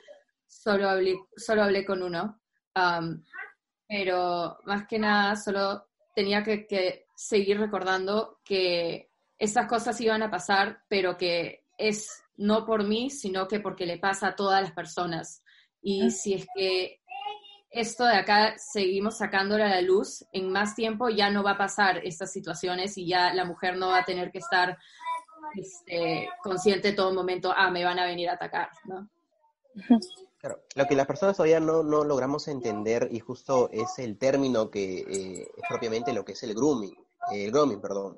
solo 0.49 0.89
hablé, 0.89 1.17
solo 1.37 1.63
hablé 1.63 1.85
con 1.85 2.03
uno. 2.03 2.41
Um, 2.75 3.23
pero 3.87 4.57
más 4.65 4.87
que 4.87 4.99
nada, 4.99 5.35
solo 5.35 5.87
tenía 6.13 6.43
que, 6.43 6.67
que 6.67 7.05
seguir 7.15 7.59
recordando 7.59 8.39
que 8.43 9.09
esas 9.37 9.67
cosas 9.67 9.99
iban 10.01 10.21
a 10.23 10.29
pasar, 10.29 10.83
pero 10.89 11.15
que 11.17 11.63
es 11.77 12.23
no 12.35 12.65
por 12.65 12.83
mí, 12.83 13.09
sino 13.09 13.47
que 13.47 13.59
porque 13.59 13.85
le 13.85 13.97
pasa 13.97 14.27
a 14.27 14.35
todas 14.35 14.61
las 14.61 14.71
personas. 14.73 15.43
Y 15.81 16.11
si 16.11 16.33
es 16.33 16.47
que 16.53 17.01
esto 17.71 18.05
de 18.05 18.15
acá 18.15 18.55
seguimos 18.57 19.17
sacándolo 19.17 19.63
a 19.63 19.69
la 19.69 19.81
luz, 19.81 20.25
en 20.33 20.51
más 20.51 20.75
tiempo 20.75 21.09
ya 21.09 21.29
no 21.29 21.43
va 21.43 21.51
a 21.51 21.57
pasar 21.57 21.99
estas 22.03 22.31
situaciones 22.31 22.97
y 22.97 23.07
ya 23.07 23.33
la 23.33 23.45
mujer 23.45 23.77
no 23.77 23.89
va 23.89 23.99
a 23.99 24.05
tener 24.05 24.31
que 24.31 24.39
estar 24.39 24.77
este, 25.55 26.29
consciente 26.43 26.93
todo 26.93 27.13
momento, 27.13 27.53
ah, 27.55 27.71
me 27.71 27.83
van 27.83 27.99
a 27.99 28.05
venir 28.05 28.29
a 28.29 28.33
atacar, 28.33 28.69
¿no? 28.85 29.09
Claro, 30.39 30.63
lo 30.75 30.85
que 30.85 30.95
las 30.95 31.05
personas 31.05 31.35
todavía 31.35 31.59
no, 31.59 31.83
no 31.83 32.05
logramos 32.05 32.47
entender 32.47 33.09
y 33.11 33.19
justo 33.19 33.69
es 33.73 33.99
el 33.99 34.17
término 34.17 34.71
que 34.71 34.99
eh, 34.99 35.41
es 35.41 35.63
propiamente 35.67 36.13
lo 36.13 36.23
que 36.23 36.31
es 36.31 36.43
el 36.43 36.55
grooming, 36.55 36.95
el 37.31 37.51
grooming, 37.51 37.81
perdón. 37.81 38.17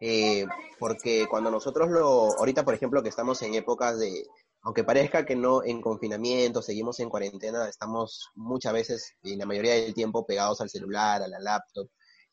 Eh, 0.00 0.46
porque 0.78 1.26
cuando 1.28 1.50
nosotros 1.50 1.90
lo, 1.90 2.36
ahorita 2.38 2.64
por 2.64 2.74
ejemplo 2.74 3.02
que 3.02 3.10
estamos 3.10 3.40
en 3.42 3.54
épocas 3.54 4.00
de, 4.00 4.26
aunque 4.62 4.82
parezca 4.82 5.24
que 5.24 5.36
no 5.36 5.62
en 5.62 5.80
confinamiento, 5.80 6.60
seguimos 6.60 6.98
en 6.98 7.08
cuarentena, 7.08 7.68
estamos 7.68 8.30
muchas 8.34 8.72
veces 8.72 9.14
y 9.22 9.36
la 9.36 9.46
mayoría 9.46 9.74
del 9.74 9.94
tiempo 9.94 10.26
pegados 10.26 10.60
al 10.60 10.70
celular, 10.70 11.22
a 11.22 11.28
la 11.28 11.38
laptop. 11.38 11.88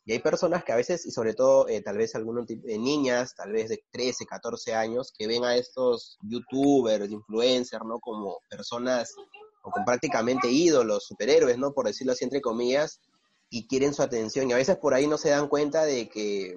Y 0.08 0.14
hay 0.14 0.20
personas 0.20 0.64
que 0.64 0.72
a 0.72 0.78
veces, 0.78 1.06
y 1.06 1.12
sobre 1.12 1.34
todo 1.34 1.68
eh, 1.68 1.82
tal 1.82 1.98
vez 1.98 2.16
algunos 2.16 2.48
de 2.48 2.78
niñas, 2.78 3.36
tal 3.36 3.52
vez 3.52 3.68
de 3.68 3.84
13, 3.92 4.26
14 4.26 4.74
años, 4.74 5.12
que 5.12 5.28
ven 5.28 5.44
a 5.44 5.58
estos 5.58 6.18
youtubers, 6.22 7.12
influencers, 7.12 7.84
¿no? 7.86 8.00
Como 8.00 8.40
personas, 8.50 9.14
o 9.64 9.70
con 9.70 9.84
prácticamente 9.84 10.50
ídolos, 10.50 11.08
superhéroes, 11.08 11.58
¿no? 11.58 11.74
Por 11.74 11.88
decirlo 11.88 12.14
así 12.14 12.24
entre 12.24 12.40
comillas, 12.40 13.02
y 13.50 13.68
quieren 13.68 13.94
su 13.94 14.02
atención. 14.02 14.50
Y 14.50 14.54
a 14.54 14.56
veces 14.56 14.78
por 14.78 14.94
ahí 14.94 15.08
no 15.08 15.18
se 15.18 15.32
dan 15.32 15.50
cuenta 15.50 15.84
de 15.84 16.08
que 16.08 16.56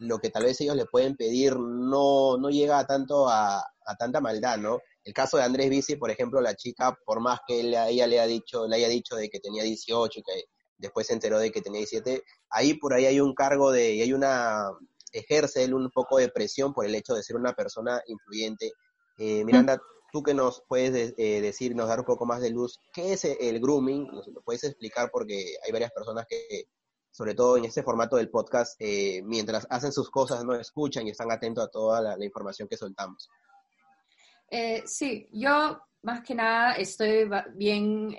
lo 0.00 0.18
que 0.18 0.30
tal 0.30 0.42
vez 0.42 0.60
ellos 0.60 0.74
le 0.74 0.86
pueden 0.86 1.14
pedir 1.14 1.56
no, 1.60 2.38
no 2.38 2.50
llega 2.50 2.84
tanto 2.88 3.28
a, 3.28 3.64
tanta 4.00 4.20
maldad, 4.20 4.58
¿no? 4.58 4.80
El 5.04 5.14
caso 5.14 5.36
de 5.36 5.44
Andrés 5.44 5.70
Bici, 5.70 5.94
por 5.94 6.10
ejemplo, 6.10 6.40
la 6.40 6.56
chica, 6.56 6.98
por 7.06 7.20
más 7.20 7.38
que 7.46 7.60
ella 7.60 8.06
le, 8.08 8.18
ha 8.18 8.26
dicho, 8.26 8.66
le 8.66 8.74
haya 8.74 8.88
dicho 8.88 9.14
de 9.14 9.30
que 9.30 9.38
tenía 9.38 9.62
18 9.62 10.18
y 10.18 10.22
que 10.24 10.44
después 10.80 11.06
se 11.06 11.12
enteró 11.12 11.38
de 11.38 11.52
que 11.52 11.60
tenía 11.60 11.78
17, 11.78 12.24
ahí 12.50 12.74
por 12.74 12.94
ahí 12.94 13.06
hay 13.06 13.20
un 13.20 13.34
cargo 13.34 13.70
de, 13.70 13.94
y 13.94 14.02
hay 14.02 14.12
una, 14.12 14.70
ejerce 15.12 15.64
él 15.64 15.74
un 15.74 15.90
poco 15.90 16.18
de 16.18 16.28
presión 16.28 16.72
por 16.72 16.86
el 16.86 16.94
hecho 16.94 17.14
de 17.14 17.22
ser 17.22 17.36
una 17.36 17.52
persona 17.52 18.02
influyente. 18.06 18.72
Eh, 19.18 19.44
Miranda, 19.44 19.80
tú 20.12 20.22
que 20.22 20.34
nos 20.34 20.62
puedes 20.68 21.14
eh, 21.16 21.40
decir, 21.40 21.74
nos 21.74 21.88
dar 21.88 22.00
un 22.00 22.06
poco 22.06 22.26
más 22.26 22.40
de 22.40 22.50
luz, 22.50 22.78
¿qué 22.92 23.12
es 23.12 23.24
el 23.24 23.60
grooming? 23.60 24.06
¿Nos 24.06 24.28
lo 24.28 24.40
puedes 24.42 24.64
explicar? 24.64 25.10
Porque 25.12 25.54
hay 25.64 25.72
varias 25.72 25.92
personas 25.92 26.26
que 26.28 26.64
sobre 27.12 27.34
todo 27.34 27.56
en 27.56 27.64
este 27.64 27.82
formato 27.82 28.16
del 28.16 28.30
podcast, 28.30 28.76
eh, 28.78 29.20
mientras 29.24 29.66
hacen 29.68 29.90
sus 29.90 30.10
cosas, 30.10 30.44
no 30.44 30.54
escuchan 30.54 31.06
y 31.06 31.10
están 31.10 31.32
atentos 31.32 31.64
a 31.64 31.68
toda 31.68 32.00
la, 32.00 32.24
información 32.24 32.68
que 32.68 32.76
soltamos. 32.76 33.28
Sí, 34.84 35.28
yo 35.32 35.80
más 36.02 36.22
que 36.22 36.34
nada 36.36 36.74
estoy 36.74 37.28
bien, 37.54 38.16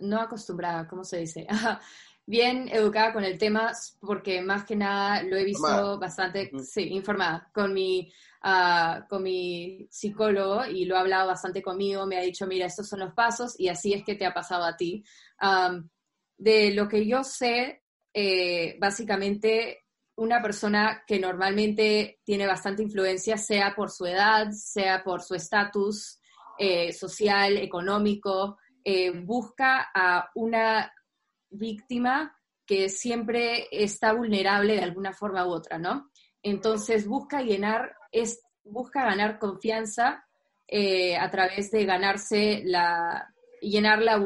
no 0.00 0.20
acostumbrada, 0.20 0.86
¿cómo 0.86 1.04
se 1.04 1.18
dice? 1.18 1.46
bien 2.26 2.68
educada 2.68 3.12
con 3.12 3.24
el 3.24 3.38
tema 3.38 3.72
porque 4.00 4.42
más 4.42 4.64
que 4.64 4.74
nada 4.74 5.22
lo 5.22 5.36
he 5.36 5.44
visto 5.44 5.98
bastante, 5.98 6.50
sí, 6.64 6.88
informada 6.88 7.48
con 7.54 7.72
mi, 7.72 8.12
uh, 8.44 9.06
con 9.08 9.22
mi 9.22 9.86
psicólogo 9.88 10.66
y 10.66 10.84
lo 10.84 10.96
ha 10.96 11.00
hablado 11.00 11.28
bastante 11.28 11.62
conmigo, 11.62 12.04
me 12.04 12.18
ha 12.18 12.22
dicho, 12.22 12.46
mira, 12.46 12.66
estos 12.66 12.88
son 12.88 13.00
los 13.00 13.14
pasos 13.14 13.58
y 13.58 13.68
así 13.68 13.94
es 13.94 14.04
que 14.04 14.16
te 14.16 14.26
ha 14.26 14.34
pasado 14.34 14.64
a 14.64 14.76
ti. 14.76 15.04
Um, 15.40 15.88
de 16.36 16.72
lo 16.72 16.88
que 16.88 17.06
yo 17.06 17.22
sé, 17.22 17.84
eh, 18.12 18.76
básicamente 18.80 19.84
una 20.16 20.42
persona 20.42 21.04
que 21.06 21.20
normalmente 21.20 22.20
tiene 22.24 22.46
bastante 22.46 22.82
influencia, 22.82 23.36
sea 23.36 23.74
por 23.74 23.90
su 23.90 24.06
edad, 24.06 24.50
sea 24.50 25.04
por 25.04 25.22
su 25.22 25.34
estatus 25.34 26.18
eh, 26.58 26.92
social, 26.92 27.58
económico, 27.58 28.58
eh, 28.88 29.10
busca 29.10 29.90
a 29.92 30.30
una 30.36 30.94
víctima 31.50 32.38
que 32.64 32.88
siempre 32.88 33.66
está 33.72 34.12
vulnerable 34.12 34.76
de 34.76 34.84
alguna 34.84 35.12
forma 35.12 35.44
u 35.44 35.50
otra, 35.50 35.76
¿no? 35.76 36.08
Entonces 36.40 37.08
busca 37.08 37.42
llenar, 37.42 37.96
es, 38.12 38.40
busca 38.62 39.04
ganar 39.04 39.40
confianza 39.40 40.24
eh, 40.68 41.16
a 41.16 41.28
través 41.32 41.72
de 41.72 41.84
ganarse 41.84 42.62
la, 42.64 43.28
llenar 43.60 44.02
la, 44.02 44.22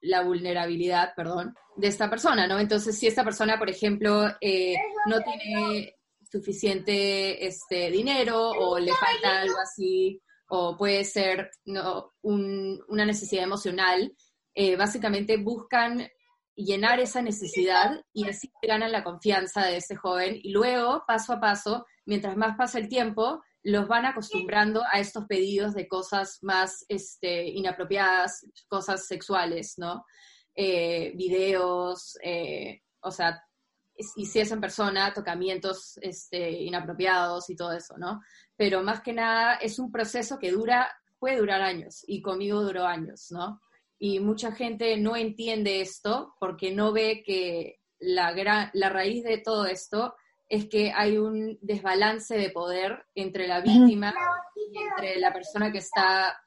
la 0.00 0.22
vulnerabilidad, 0.22 1.12
perdón, 1.16 1.56
de 1.76 1.88
esta 1.88 2.08
persona, 2.08 2.46
¿no? 2.46 2.60
Entonces, 2.60 2.96
si 2.96 3.08
esta 3.08 3.24
persona, 3.24 3.58
por 3.58 3.68
ejemplo, 3.68 4.28
eh, 4.40 4.76
no 5.06 5.18
tiene 5.22 5.96
suficiente 6.22 7.44
este, 7.44 7.90
dinero 7.90 8.50
o 8.50 8.78
le 8.78 8.92
falta 8.92 9.40
algo 9.40 9.58
así, 9.58 10.22
o 10.48 10.76
puede 10.76 11.04
ser 11.04 11.50
¿no? 11.64 12.14
una 12.22 13.04
necesidad 13.04 13.44
emocional, 13.44 14.14
eh, 14.54 14.76
básicamente 14.76 15.36
buscan 15.36 16.08
llenar 16.56 16.98
esa 16.98 17.22
necesidad 17.22 18.02
y 18.12 18.28
así 18.28 18.50
ganan 18.62 18.90
la 18.90 19.04
confianza 19.04 19.64
de 19.64 19.76
ese 19.76 19.94
joven 19.94 20.38
y 20.42 20.50
luego, 20.50 21.04
paso 21.06 21.34
a 21.34 21.40
paso, 21.40 21.86
mientras 22.04 22.36
más 22.36 22.56
pasa 22.56 22.78
el 22.78 22.88
tiempo, 22.88 23.42
los 23.62 23.86
van 23.86 24.06
acostumbrando 24.06 24.82
a 24.90 24.98
estos 24.98 25.26
pedidos 25.26 25.74
de 25.74 25.86
cosas 25.86 26.38
más 26.42 26.84
este, 26.88 27.46
inapropiadas, 27.48 28.46
cosas 28.66 29.06
sexuales, 29.06 29.74
¿no? 29.76 30.04
Eh, 30.54 31.12
videos, 31.14 32.18
eh, 32.22 32.80
o 33.00 33.10
sea, 33.10 33.40
y 34.16 34.26
si 34.26 34.40
es 34.40 34.50
en 34.52 34.60
persona, 34.60 35.12
tocamientos 35.12 35.98
este, 36.00 36.50
inapropiados 36.50 37.50
y 37.50 37.56
todo 37.56 37.72
eso, 37.72 37.96
¿no? 37.98 38.20
Pero 38.58 38.82
más 38.82 39.00
que 39.00 39.14
nada 39.14 39.54
es 39.54 39.78
un 39.78 39.90
proceso 39.90 40.38
que 40.38 40.52
dura, 40.52 40.94
puede 41.18 41.38
durar 41.38 41.62
años, 41.62 42.04
y 42.06 42.20
conmigo 42.20 42.62
duró 42.62 42.84
años, 42.84 43.28
¿no? 43.30 43.62
Y 43.98 44.20
mucha 44.20 44.52
gente 44.52 44.94
no 44.98 45.16
entiende 45.16 45.80
esto 45.80 46.34
porque 46.38 46.70
no 46.70 46.92
ve 46.92 47.22
que 47.24 47.80
la, 47.98 48.32
gran, 48.32 48.68
la 48.74 48.90
raíz 48.90 49.24
de 49.24 49.38
todo 49.38 49.64
esto 49.64 50.14
es 50.50 50.68
que 50.68 50.92
hay 50.94 51.16
un 51.16 51.58
desbalance 51.62 52.36
de 52.36 52.50
poder 52.50 53.06
entre 53.14 53.48
la 53.48 53.62
víctima 53.62 54.14
y 54.54 54.78
entre 54.78 55.18
la 55.18 55.32
persona 55.32 55.72
que 55.72 55.78
está, 55.78 56.38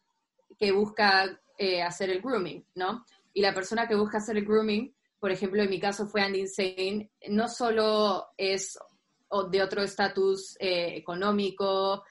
que 0.60 0.72
busca 0.72 1.42
eh, 1.58 1.82
hacer 1.82 2.12
el 2.12 2.22
grooming, 2.22 2.64
¿no? 2.76 3.04
Y 3.34 3.42
la 3.42 3.54
persona 3.54 3.88
que 3.88 3.96
busca 3.96 4.20
hacer 4.20 4.38
el 4.38 4.46
grooming 4.46 4.94
por 5.22 5.30
ejemplo, 5.30 5.62
en 5.62 5.70
mi 5.70 5.80
caso 5.80 6.08
fue 6.08 6.24
Andy 6.24 6.40
Insane, 6.40 7.12
no 7.30 7.48
solo 7.48 8.30
es 8.38 8.76
de 9.50 9.62
otro 9.62 9.82
estatus 9.82 10.56
eh, 10.60 10.96
económico, 10.96 12.04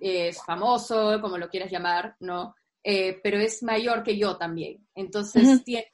es 0.00 0.42
famoso, 0.42 1.20
como 1.20 1.38
lo 1.38 1.48
quieras 1.48 1.70
llamar, 1.70 2.16
¿no? 2.20 2.54
Eh, 2.82 3.18
pero 3.22 3.38
es 3.38 3.62
mayor 3.62 4.02
que 4.02 4.16
yo 4.16 4.36
también. 4.36 4.86
Entonces 4.94 5.64
tiene 5.64 5.92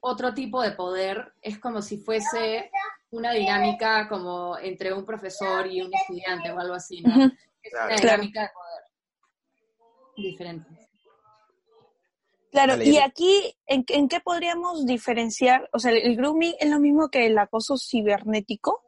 otro 0.00 0.32
tipo 0.32 0.62
de 0.62 0.72
poder, 0.72 1.34
es 1.42 1.58
como 1.58 1.82
si 1.82 1.98
fuese 1.98 2.70
una 3.10 3.32
dinámica 3.32 4.08
como 4.08 4.56
entre 4.58 4.92
un 4.92 5.04
profesor 5.04 5.66
y 5.66 5.82
un 5.82 5.92
estudiante 5.94 6.50
o 6.50 6.58
algo 6.58 6.74
así, 6.74 7.02
¿no? 7.02 7.30
Es 7.62 7.72
una 7.74 7.96
dinámica 7.96 8.42
de 8.42 8.48
poder 8.48 8.82
diferente. 10.16 10.90
Claro, 12.50 12.82
y 12.82 12.98
aquí, 12.98 13.54
¿en, 13.66 13.84
qué 13.84 14.20
podríamos 14.20 14.84
diferenciar? 14.84 15.68
O 15.72 15.78
sea, 15.78 15.92
¿el 15.92 16.16
grooming 16.16 16.54
es 16.58 16.68
lo 16.68 16.80
mismo 16.80 17.08
que 17.08 17.26
el 17.26 17.38
acoso 17.38 17.76
cibernético? 17.78 18.82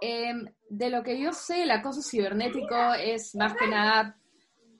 Em, 0.00 0.46
de 0.68 0.90
lo 0.90 1.02
que 1.02 1.20
yo 1.20 1.32
sé, 1.32 1.62
el 1.62 1.70
acoso 1.70 2.02
cibernético 2.02 2.94
es 2.94 3.34
más 3.34 3.54
que 3.54 3.66
nada, 3.66 4.16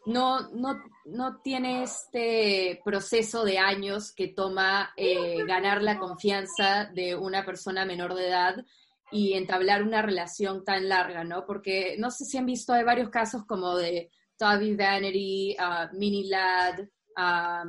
no, 0.06 0.48
no, 0.50 0.80
no 1.04 1.40
tiene 1.42 1.82
este 1.82 2.80
proceso 2.84 3.44
de 3.44 3.58
años 3.58 4.12
que 4.14 4.28
toma 4.28 4.92
eh, 4.96 5.44
ganar 5.46 5.82
la 5.82 5.98
confianza 5.98 6.86
de 6.94 7.14
una 7.14 7.44
persona 7.44 7.84
menor 7.84 8.14
de 8.14 8.28
edad 8.28 8.64
y 9.10 9.34
entablar 9.34 9.82
una 9.82 10.02
relación 10.02 10.64
tan 10.64 10.88
larga, 10.88 11.24
¿no? 11.24 11.44
Porque 11.46 11.96
no 11.98 12.10
sé 12.10 12.24
si 12.24 12.38
han 12.38 12.46
visto, 12.46 12.72
hay 12.72 12.84
varios 12.84 13.10
casos 13.10 13.44
como 13.46 13.76
de 13.76 14.10
Toby 14.36 14.76
Vanity, 14.76 15.56
uh, 15.58 15.96
Mini 15.96 16.28
Lad, 16.28 16.80
a 17.16 17.64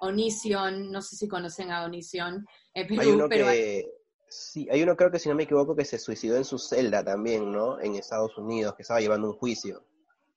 Onision, 0.00 0.90
no 0.90 1.02
sé 1.02 1.16
si 1.16 1.28
conocen 1.28 1.70
a 1.70 1.84
Onision, 1.84 2.46
hay 2.74 3.08
uno 3.08 3.28
que, 3.28 3.84
sí, 4.28 4.68
hay 4.70 4.82
uno 4.82 4.96
creo 4.96 5.10
que 5.10 5.18
si 5.18 5.28
no 5.28 5.34
me 5.34 5.44
equivoco 5.44 5.74
que 5.74 5.84
se 5.84 5.98
suicidó 5.98 6.36
en 6.36 6.44
su 6.44 6.58
celda 6.58 7.04
también, 7.04 7.50
¿no? 7.50 7.80
En 7.80 7.94
Estados 7.94 8.36
Unidos, 8.38 8.74
que 8.74 8.82
estaba 8.82 9.00
llevando 9.00 9.28
un 9.28 9.36
juicio. 9.36 9.84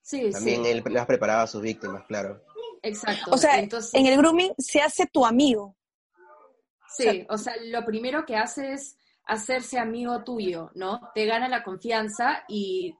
Sí, 0.01 0.31
También 0.31 0.65
él 0.65 0.83
las 0.89 1.05
preparaba 1.05 1.43
a 1.43 1.47
sus 1.47 1.61
víctimas, 1.61 2.03
claro. 2.07 2.43
Exacto. 2.81 3.31
O 3.31 3.37
sea, 3.37 3.59
en 3.59 4.05
el 4.05 4.17
grooming 4.17 4.53
se 4.57 4.81
hace 4.81 5.05
tu 5.05 5.25
amigo. 5.25 5.75
Sí, 6.89 7.25
o 7.29 7.37
sea, 7.37 7.53
lo 7.65 7.85
primero 7.85 8.25
que 8.25 8.35
hace 8.35 8.73
es 8.73 8.97
hacerse 9.25 9.77
amigo 9.77 10.23
tuyo, 10.23 10.71
¿no? 10.73 11.11
Te 11.13 11.25
gana 11.25 11.47
la 11.47 11.63
confianza 11.63 12.43
y 12.47 12.97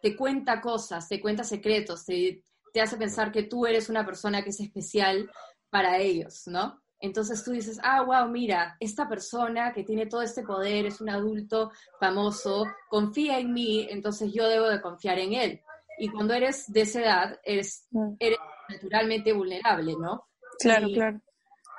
te 0.00 0.16
cuenta 0.16 0.60
cosas, 0.60 1.08
te 1.08 1.20
cuenta 1.20 1.44
secretos, 1.44 2.06
te, 2.06 2.42
te 2.72 2.80
hace 2.80 2.96
pensar 2.96 3.32
que 3.32 3.42
tú 3.42 3.66
eres 3.66 3.88
una 3.88 4.06
persona 4.06 4.42
que 4.42 4.50
es 4.50 4.60
especial 4.60 5.30
para 5.68 5.98
ellos, 5.98 6.44
¿no? 6.46 6.80
Entonces 7.00 7.44
tú 7.44 7.52
dices, 7.52 7.78
ah, 7.82 8.02
wow, 8.02 8.28
mira, 8.28 8.76
esta 8.80 9.08
persona 9.08 9.72
que 9.72 9.84
tiene 9.84 10.06
todo 10.06 10.22
este 10.22 10.42
poder 10.42 10.86
es 10.86 11.00
un 11.00 11.10
adulto 11.10 11.70
famoso, 12.00 12.66
confía 12.88 13.38
en 13.38 13.52
mí, 13.52 13.86
entonces 13.88 14.32
yo 14.32 14.48
debo 14.48 14.68
de 14.68 14.80
confiar 14.80 15.18
en 15.18 15.34
él. 15.34 15.62
Y 15.98 16.08
cuando 16.08 16.34
eres 16.34 16.64
de 16.72 16.80
esa 16.82 17.00
edad, 17.00 17.40
eres, 17.44 17.86
mm. 17.90 18.14
eres 18.18 18.38
naturalmente 18.68 19.32
vulnerable, 19.32 19.94
¿no? 19.98 20.28
Claro, 20.58 20.88
claro. 20.92 21.20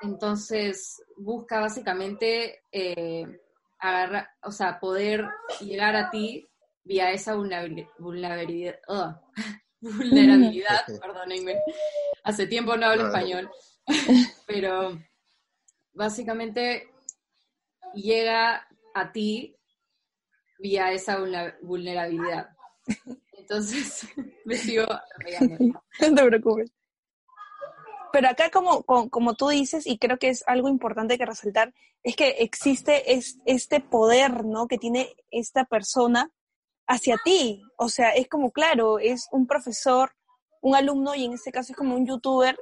Entonces 0.02 1.02
busca 1.18 1.60
básicamente 1.60 2.62
eh, 2.72 3.26
agarrar, 3.80 4.30
o 4.44 4.52
sea, 4.52 4.80
poder 4.80 5.28
llegar 5.60 5.96
a 5.96 6.10
ti 6.10 6.50
vía 6.84 7.12
esa 7.12 7.36
vulnerabilidad, 7.36 7.90
vulnerabilidad, 9.82 10.86
perdónenme, 11.02 11.60
hace 12.24 12.48
tiempo 12.48 12.76
no 12.78 12.88
hablo 12.88 13.08
español, 13.08 13.50
pero 14.48 14.98
básicamente 16.00 16.90
llega 17.94 18.66
a 18.94 19.12
ti 19.12 19.58
vía 20.58 20.94
esa 20.94 21.20
vulnerabilidad. 21.62 22.52
Entonces, 23.38 24.08
me 24.46 24.56
sigo 24.56 24.86
No 26.00 26.16
te 26.16 26.26
preocupes. 26.26 26.72
Pero 28.14 28.30
acá, 28.30 28.50
como, 28.50 28.84
como, 28.84 29.36
tú 29.36 29.50
dices, 29.50 29.86
y 29.86 30.00
creo 30.00 30.18
que 30.18 30.30
es 30.30 30.44
algo 30.48 30.70
importante 30.70 31.18
que 31.18 31.26
resaltar, 31.26 31.74
es 32.02 32.16
que 32.16 32.30
existe 32.40 33.04
este 33.46 33.82
poder, 33.82 34.46
¿no? 34.46 34.68
Que 34.68 34.78
tiene 34.78 35.14
esta 35.30 35.66
persona 35.66 36.32
hacia 36.88 37.18
ti. 37.24 37.62
O 37.78 37.90
sea, 37.90 38.12
es 38.12 38.30
como, 38.30 38.52
claro, 38.52 39.00
es 39.00 39.28
un 39.32 39.46
profesor, 39.46 40.16
un 40.62 40.76
alumno 40.76 41.14
y 41.14 41.26
en 41.26 41.34
este 41.34 41.52
caso 41.52 41.74
es 41.74 41.78
como 41.78 41.96
un 41.96 42.08
youtuber. 42.08 42.58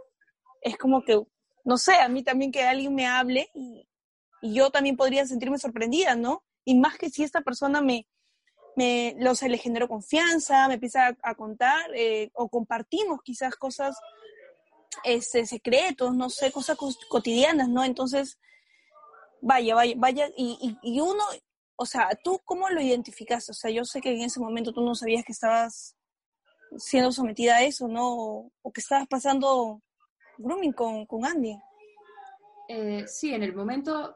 Es 0.62 0.75
como 0.75 1.03
que, 1.03 1.22
no 1.67 1.77
sé, 1.77 1.95
a 1.95 2.07
mí 2.07 2.24
también 2.24 2.50
que 2.50 2.63
alguien 2.63 2.95
me 2.95 3.07
hable 3.07 3.50
y, 3.53 3.86
yo 4.41 4.69
también 4.69 4.95
podría 4.95 5.25
sentirme 5.25 5.57
sorprendida, 5.57 6.15
¿no? 6.15 6.45
Y 6.63 6.75
más 6.75 6.97
que 6.97 7.09
si 7.09 7.24
esta 7.24 7.41
persona 7.41 7.81
me, 7.81 8.07
me 8.75 9.15
lo 9.17 9.33
se 9.36 9.50
le 9.50 9.59
confianza, 9.88 10.67
me 10.67 10.75
empieza 10.75 11.17
a, 11.24 11.36
contar 11.36 11.89
eh, 11.95 12.29
o 12.36 12.47
compartimos 12.47 13.19
quizás 13.24 13.55
cosas 13.55 13.97
este, 15.03 15.45
secretos, 15.47 16.15
no 16.15 16.29
sé, 16.29 16.51
cosas 16.51 16.77
cotidianas, 17.09 17.67
¿no? 17.67 17.83
Entonces, 17.83 18.38
vaya, 19.41 19.75
vaya, 19.75 19.95
vaya, 19.97 20.29
y, 20.38 20.77
y, 20.83 21.00
uno, 21.01 21.24
o 21.75 21.86
sea, 21.86 22.09
¿tú 22.24 22.39
cómo 22.45 22.69
lo 22.69 22.79
identificaste? 22.79 23.51
O 23.51 23.55
sea, 23.55 23.71
yo 23.71 23.83
sé 23.83 24.00
que 24.00 24.12
en 24.12 24.21
ese 24.21 24.39
momento 24.39 24.71
tú 24.71 24.81
no 24.81 24.95
sabías 24.95 25.25
que 25.25 25.33
estabas 25.33 25.97
siendo 26.77 27.12
sometida 27.12 27.57
a 27.57 27.63
eso, 27.63 27.88
¿no? 27.88 28.51
O, 28.62 28.71
que 28.71 28.81
estabas 28.81 29.07
pasando 29.07 29.81
grooming 30.38 30.74
con, 30.74 31.06
con 31.06 31.25
Andy. 31.25 31.58
Eh, 32.67 33.06
sí, 33.08 33.34
en 33.34 33.44
el 33.44 33.56
momento 33.56 34.15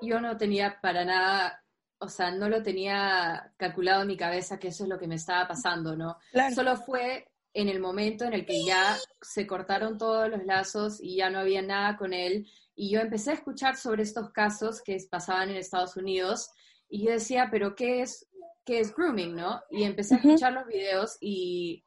yo 0.00 0.20
no 0.20 0.36
tenía 0.36 0.78
para 0.80 1.04
nada, 1.04 1.64
o 1.98 2.08
sea, 2.08 2.30
no 2.32 2.48
lo 2.48 2.62
tenía 2.62 3.52
calculado 3.56 4.02
en 4.02 4.08
mi 4.08 4.16
cabeza 4.16 4.58
que 4.58 4.68
eso 4.68 4.84
es 4.84 4.90
lo 4.90 4.98
que 4.98 5.06
me 5.06 5.14
estaba 5.14 5.46
pasando, 5.46 5.96
¿no? 5.96 6.16
Solo 6.54 6.76
fue 6.76 7.28
en 7.54 7.68
el 7.68 7.80
momento 7.80 8.24
en 8.24 8.32
el 8.32 8.46
que 8.46 8.64
ya 8.64 8.96
se 9.20 9.46
cortaron 9.46 9.98
todos 9.98 10.28
los 10.28 10.44
lazos 10.44 11.00
y 11.00 11.16
ya 11.16 11.30
no 11.30 11.38
había 11.38 11.62
nada 11.62 11.96
con 11.96 12.12
él. 12.12 12.48
Y 12.74 12.90
yo 12.90 13.00
empecé 13.00 13.30
a 13.30 13.34
escuchar 13.34 13.76
sobre 13.76 14.02
estos 14.02 14.30
casos 14.30 14.82
que 14.82 14.96
pasaban 15.10 15.50
en 15.50 15.56
Estados 15.56 15.96
Unidos 15.96 16.50
y 16.88 17.04
yo 17.04 17.12
decía, 17.12 17.48
pero 17.50 17.74
¿qué 17.74 18.00
es, 18.00 18.26
qué 18.64 18.80
es 18.80 18.94
grooming, 18.94 19.34
no? 19.34 19.60
Y 19.70 19.84
empecé 19.84 20.14
a 20.14 20.18
escuchar 20.18 20.54
los 20.54 20.66
videos 20.66 21.16
y 21.20 21.84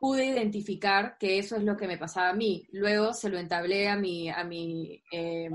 pude 0.00 0.26
identificar 0.26 1.16
que 1.18 1.38
eso 1.38 1.56
es 1.56 1.62
lo 1.62 1.76
que 1.76 1.86
me 1.86 1.98
pasaba 1.98 2.30
a 2.30 2.34
mí. 2.34 2.66
Luego 2.72 3.12
se 3.12 3.28
lo 3.28 3.38
entablé 3.38 3.88
a 3.88 3.96
mi, 3.96 4.30
a 4.30 4.44
mi 4.44 5.02
eh, 5.12 5.50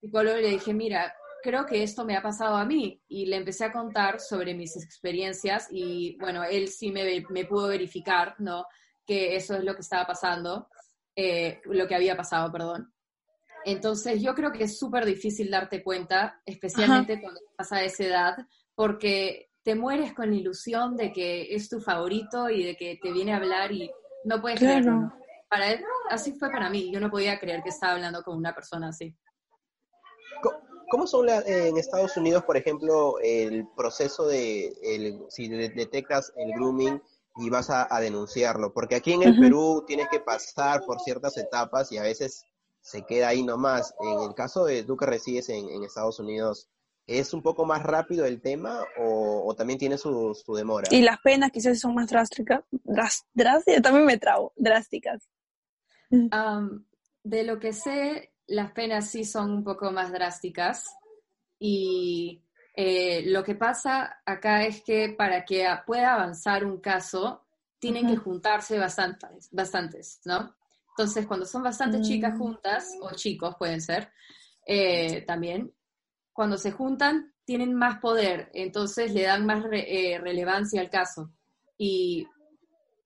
psicólogo 0.00 0.38
y 0.38 0.42
le 0.42 0.48
dije, 0.50 0.74
mira, 0.74 1.14
creo 1.42 1.66
que 1.66 1.82
esto 1.82 2.04
me 2.04 2.16
ha 2.16 2.22
pasado 2.22 2.56
a 2.56 2.64
mí. 2.64 3.02
Y 3.08 3.26
le 3.26 3.36
empecé 3.36 3.64
a 3.64 3.72
contar 3.72 4.20
sobre 4.20 4.54
mis 4.54 4.76
experiencias 4.76 5.68
y 5.70 6.16
bueno, 6.18 6.44
él 6.44 6.68
sí 6.68 6.90
me, 6.90 7.24
me 7.30 7.44
pudo 7.44 7.68
verificar, 7.68 8.36
¿no? 8.38 8.66
Que 9.06 9.36
eso 9.36 9.54
es 9.56 9.64
lo 9.64 9.74
que 9.74 9.80
estaba 9.80 10.06
pasando, 10.06 10.68
eh, 11.16 11.60
lo 11.64 11.86
que 11.86 11.94
había 11.94 12.16
pasado, 12.16 12.50
perdón. 12.50 12.92
Entonces 13.64 14.20
yo 14.20 14.34
creo 14.34 14.52
que 14.52 14.64
es 14.64 14.78
súper 14.78 15.04
difícil 15.04 15.50
darte 15.50 15.82
cuenta, 15.82 16.40
especialmente 16.44 17.20
cuando 17.20 17.40
pasa 17.56 17.76
a 17.76 17.84
esa 17.84 18.04
edad, 18.04 18.36
porque 18.74 19.51
te 19.62 19.74
mueres 19.74 20.12
con 20.12 20.30
la 20.30 20.36
ilusión 20.36 20.96
de 20.96 21.12
que 21.12 21.54
es 21.54 21.68
tu 21.68 21.80
favorito 21.80 22.50
y 22.50 22.64
de 22.64 22.76
que 22.76 22.98
te 23.00 23.12
viene 23.12 23.32
a 23.32 23.36
hablar 23.36 23.72
y 23.72 23.90
no 24.24 24.40
puedes 24.40 24.58
creerlo. 24.58 25.12
Para 25.48 25.72
él, 25.72 25.84
así 26.10 26.32
fue 26.32 26.50
para 26.50 26.70
mí. 26.70 26.90
Yo 26.92 26.98
no 26.98 27.10
podía 27.10 27.38
creer 27.38 27.62
que 27.62 27.68
estaba 27.68 27.92
hablando 27.92 28.22
con 28.22 28.36
una 28.36 28.54
persona 28.54 28.88
así. 28.88 29.14
¿Cómo 30.90 31.06
son 31.06 31.26
en 31.28 31.78
Estados 31.78 32.16
Unidos, 32.18 32.44
por 32.44 32.56
ejemplo, 32.56 33.14
el 33.22 33.66
proceso 33.74 34.26
de, 34.26 34.74
si 35.30 35.48
detectas 35.48 36.32
el 36.36 36.52
grooming 36.52 37.02
y 37.36 37.48
vas 37.48 37.70
a, 37.70 37.88
denunciarlo? 38.00 38.74
Porque 38.74 38.96
aquí 38.96 39.14
en 39.14 39.22
el 39.22 39.40
Perú 39.40 39.84
tienes 39.86 40.08
que 40.10 40.20
pasar 40.20 40.84
por 40.84 41.00
ciertas 41.00 41.38
etapas 41.38 41.90
y 41.92 41.98
a 41.98 42.02
veces 42.02 42.44
se 42.82 43.06
queda 43.06 43.28
ahí 43.28 43.42
nomás. 43.42 43.94
En 44.00 44.20
el 44.20 44.34
caso 44.34 44.66
de 44.66 44.82
tú 44.82 44.96
que 44.96 45.06
resides 45.06 45.48
en, 45.48 45.82
Estados 45.82 46.18
Unidos, 46.20 46.68
¿es 47.18 47.34
un 47.34 47.42
poco 47.42 47.64
más 47.64 47.82
rápido 47.82 48.24
el 48.24 48.40
tema 48.40 48.80
o, 48.98 49.54
también 49.56 49.78
tiene 49.78 49.98
su, 49.98 50.34
demora? 50.56 50.88
Y 50.90 51.02
las 51.02 51.18
penas 51.20 51.50
quizás 51.50 51.78
son 51.78 51.94
más 51.94 52.08
drásticas. 52.08 52.64
drásticas, 52.84 53.82
también 53.82 54.06
me 54.06 54.18
trago, 54.18 54.52
drásticas. 54.56 55.28
de 56.10 57.44
lo 57.44 57.58
que 57.58 57.72
sé, 57.72 58.32
las 58.46 58.72
penas 58.72 59.08
sí 59.08 59.24
son 59.24 59.50
un 59.50 59.64
poco 59.64 59.90
más 59.90 60.12
drásticas 60.12 60.84
y 61.58 62.42
eh, 62.74 63.22
lo 63.26 63.44
que 63.44 63.54
pasa 63.54 64.22
acá 64.24 64.64
es 64.64 64.82
que 64.82 65.14
para 65.16 65.44
que 65.44 65.66
pueda 65.86 66.14
avanzar 66.14 66.64
un 66.64 66.80
caso, 66.80 67.44
tienen 67.78 68.06
que 68.06 68.16
juntarse 68.16 68.78
bastantes, 68.78 69.48
bastantes, 69.50 70.20
¿no? 70.24 70.54
Entonces, 70.90 71.26
cuando 71.26 71.46
son 71.46 71.62
bastantes 71.62 72.06
chicas 72.06 72.34
mm. 72.34 72.38
juntas, 72.38 72.96
o 73.00 73.14
chicos 73.14 73.56
pueden 73.58 73.80
ser, 73.80 74.10
eh, 74.66 75.22
también, 75.26 75.72
cuando 76.32 76.58
se 76.58 76.72
juntan, 76.72 77.32
tienen 77.44 77.74
más 77.74 77.98
poder, 77.98 78.50
entonces 78.54 79.12
le 79.12 79.22
dan 79.22 79.46
más 79.46 79.64
eh, 79.72 80.18
relevancia 80.20 80.80
al 80.80 80.90
caso. 80.90 81.32
Y 81.76 82.26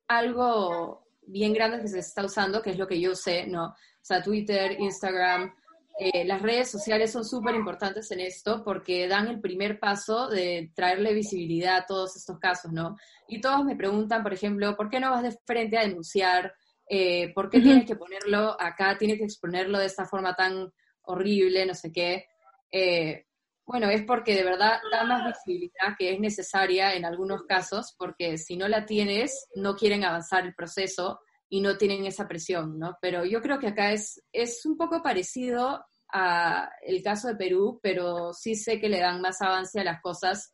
algo 0.08 1.06
bien 1.26 1.52
grande 1.52 1.80
que 1.80 1.88
se 1.88 1.98
está 1.98 2.24
usando, 2.24 2.62
que 2.62 2.70
es 2.70 2.78
lo 2.78 2.86
que 2.86 3.00
yo 3.00 3.14
sé, 3.14 3.46
¿no? 3.46 3.68
O 3.68 3.74
sea, 4.02 4.22
Twitter, 4.22 4.78
Instagram, 4.78 5.52
eh, 5.98 6.26
las 6.26 6.42
redes 6.42 6.70
sociales 6.70 7.10
son 7.10 7.24
súper 7.24 7.54
importantes 7.54 8.10
en 8.10 8.20
esto 8.20 8.62
porque 8.62 9.08
dan 9.08 9.28
el 9.28 9.40
primer 9.40 9.80
paso 9.80 10.28
de 10.28 10.70
traerle 10.74 11.14
visibilidad 11.14 11.78
a 11.78 11.86
todos 11.86 12.16
estos 12.16 12.38
casos, 12.38 12.70
¿no? 12.70 12.96
Y 13.26 13.40
todos 13.40 13.64
me 13.64 13.76
preguntan, 13.76 14.22
por 14.22 14.34
ejemplo, 14.34 14.76
¿por 14.76 14.90
qué 14.90 15.00
no 15.00 15.10
vas 15.10 15.22
de 15.22 15.36
frente 15.46 15.78
a 15.78 15.86
denunciar? 15.86 16.52
Eh, 16.88 17.32
¿Por 17.34 17.48
qué 17.48 17.60
tienes 17.60 17.86
que 17.86 17.96
ponerlo 17.96 18.60
acá? 18.60 18.96
¿Tienes 18.98 19.18
que 19.18 19.24
exponerlo 19.24 19.78
de 19.78 19.86
esta 19.86 20.04
forma 20.04 20.36
tan 20.36 20.70
horrible? 21.02 21.64
No 21.64 21.74
sé 21.74 21.90
qué. 21.90 22.26
Eh, 22.70 23.26
bueno, 23.66 23.88
es 23.90 24.02
porque 24.02 24.34
de 24.34 24.44
verdad 24.44 24.78
da 24.92 25.04
más 25.04 25.26
visibilidad 25.26 25.96
que 25.98 26.12
es 26.12 26.20
necesaria 26.20 26.94
en 26.94 27.04
algunos 27.04 27.42
casos, 27.42 27.94
porque 27.98 28.38
si 28.38 28.56
no 28.56 28.68
la 28.68 28.86
tienes, 28.86 29.48
no 29.56 29.74
quieren 29.74 30.04
avanzar 30.04 30.46
el 30.46 30.54
proceso 30.54 31.18
y 31.48 31.60
no 31.60 31.76
tienen 31.76 32.06
esa 32.06 32.28
presión, 32.28 32.78
¿no? 32.78 32.96
Pero 33.00 33.24
yo 33.24 33.40
creo 33.40 33.58
que 33.58 33.68
acá 33.68 33.92
es, 33.92 34.22
es 34.32 34.64
un 34.66 34.76
poco 34.76 35.02
parecido 35.02 35.84
a 36.12 36.70
el 36.82 37.02
caso 37.02 37.28
de 37.28 37.36
Perú, 37.36 37.80
pero 37.82 38.32
sí 38.32 38.54
sé 38.54 38.80
que 38.80 38.88
le 38.88 39.00
dan 39.00 39.20
más 39.20 39.42
avance 39.42 39.80
a 39.80 39.84
las 39.84 40.00
cosas 40.00 40.52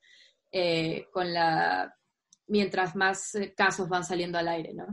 eh, 0.50 1.06
con 1.12 1.32
la 1.32 1.94
mientras 2.46 2.96
más 2.96 3.32
casos 3.56 3.88
van 3.88 4.04
saliendo 4.04 4.38
al 4.38 4.48
aire, 4.48 4.74
¿no? 4.74 4.86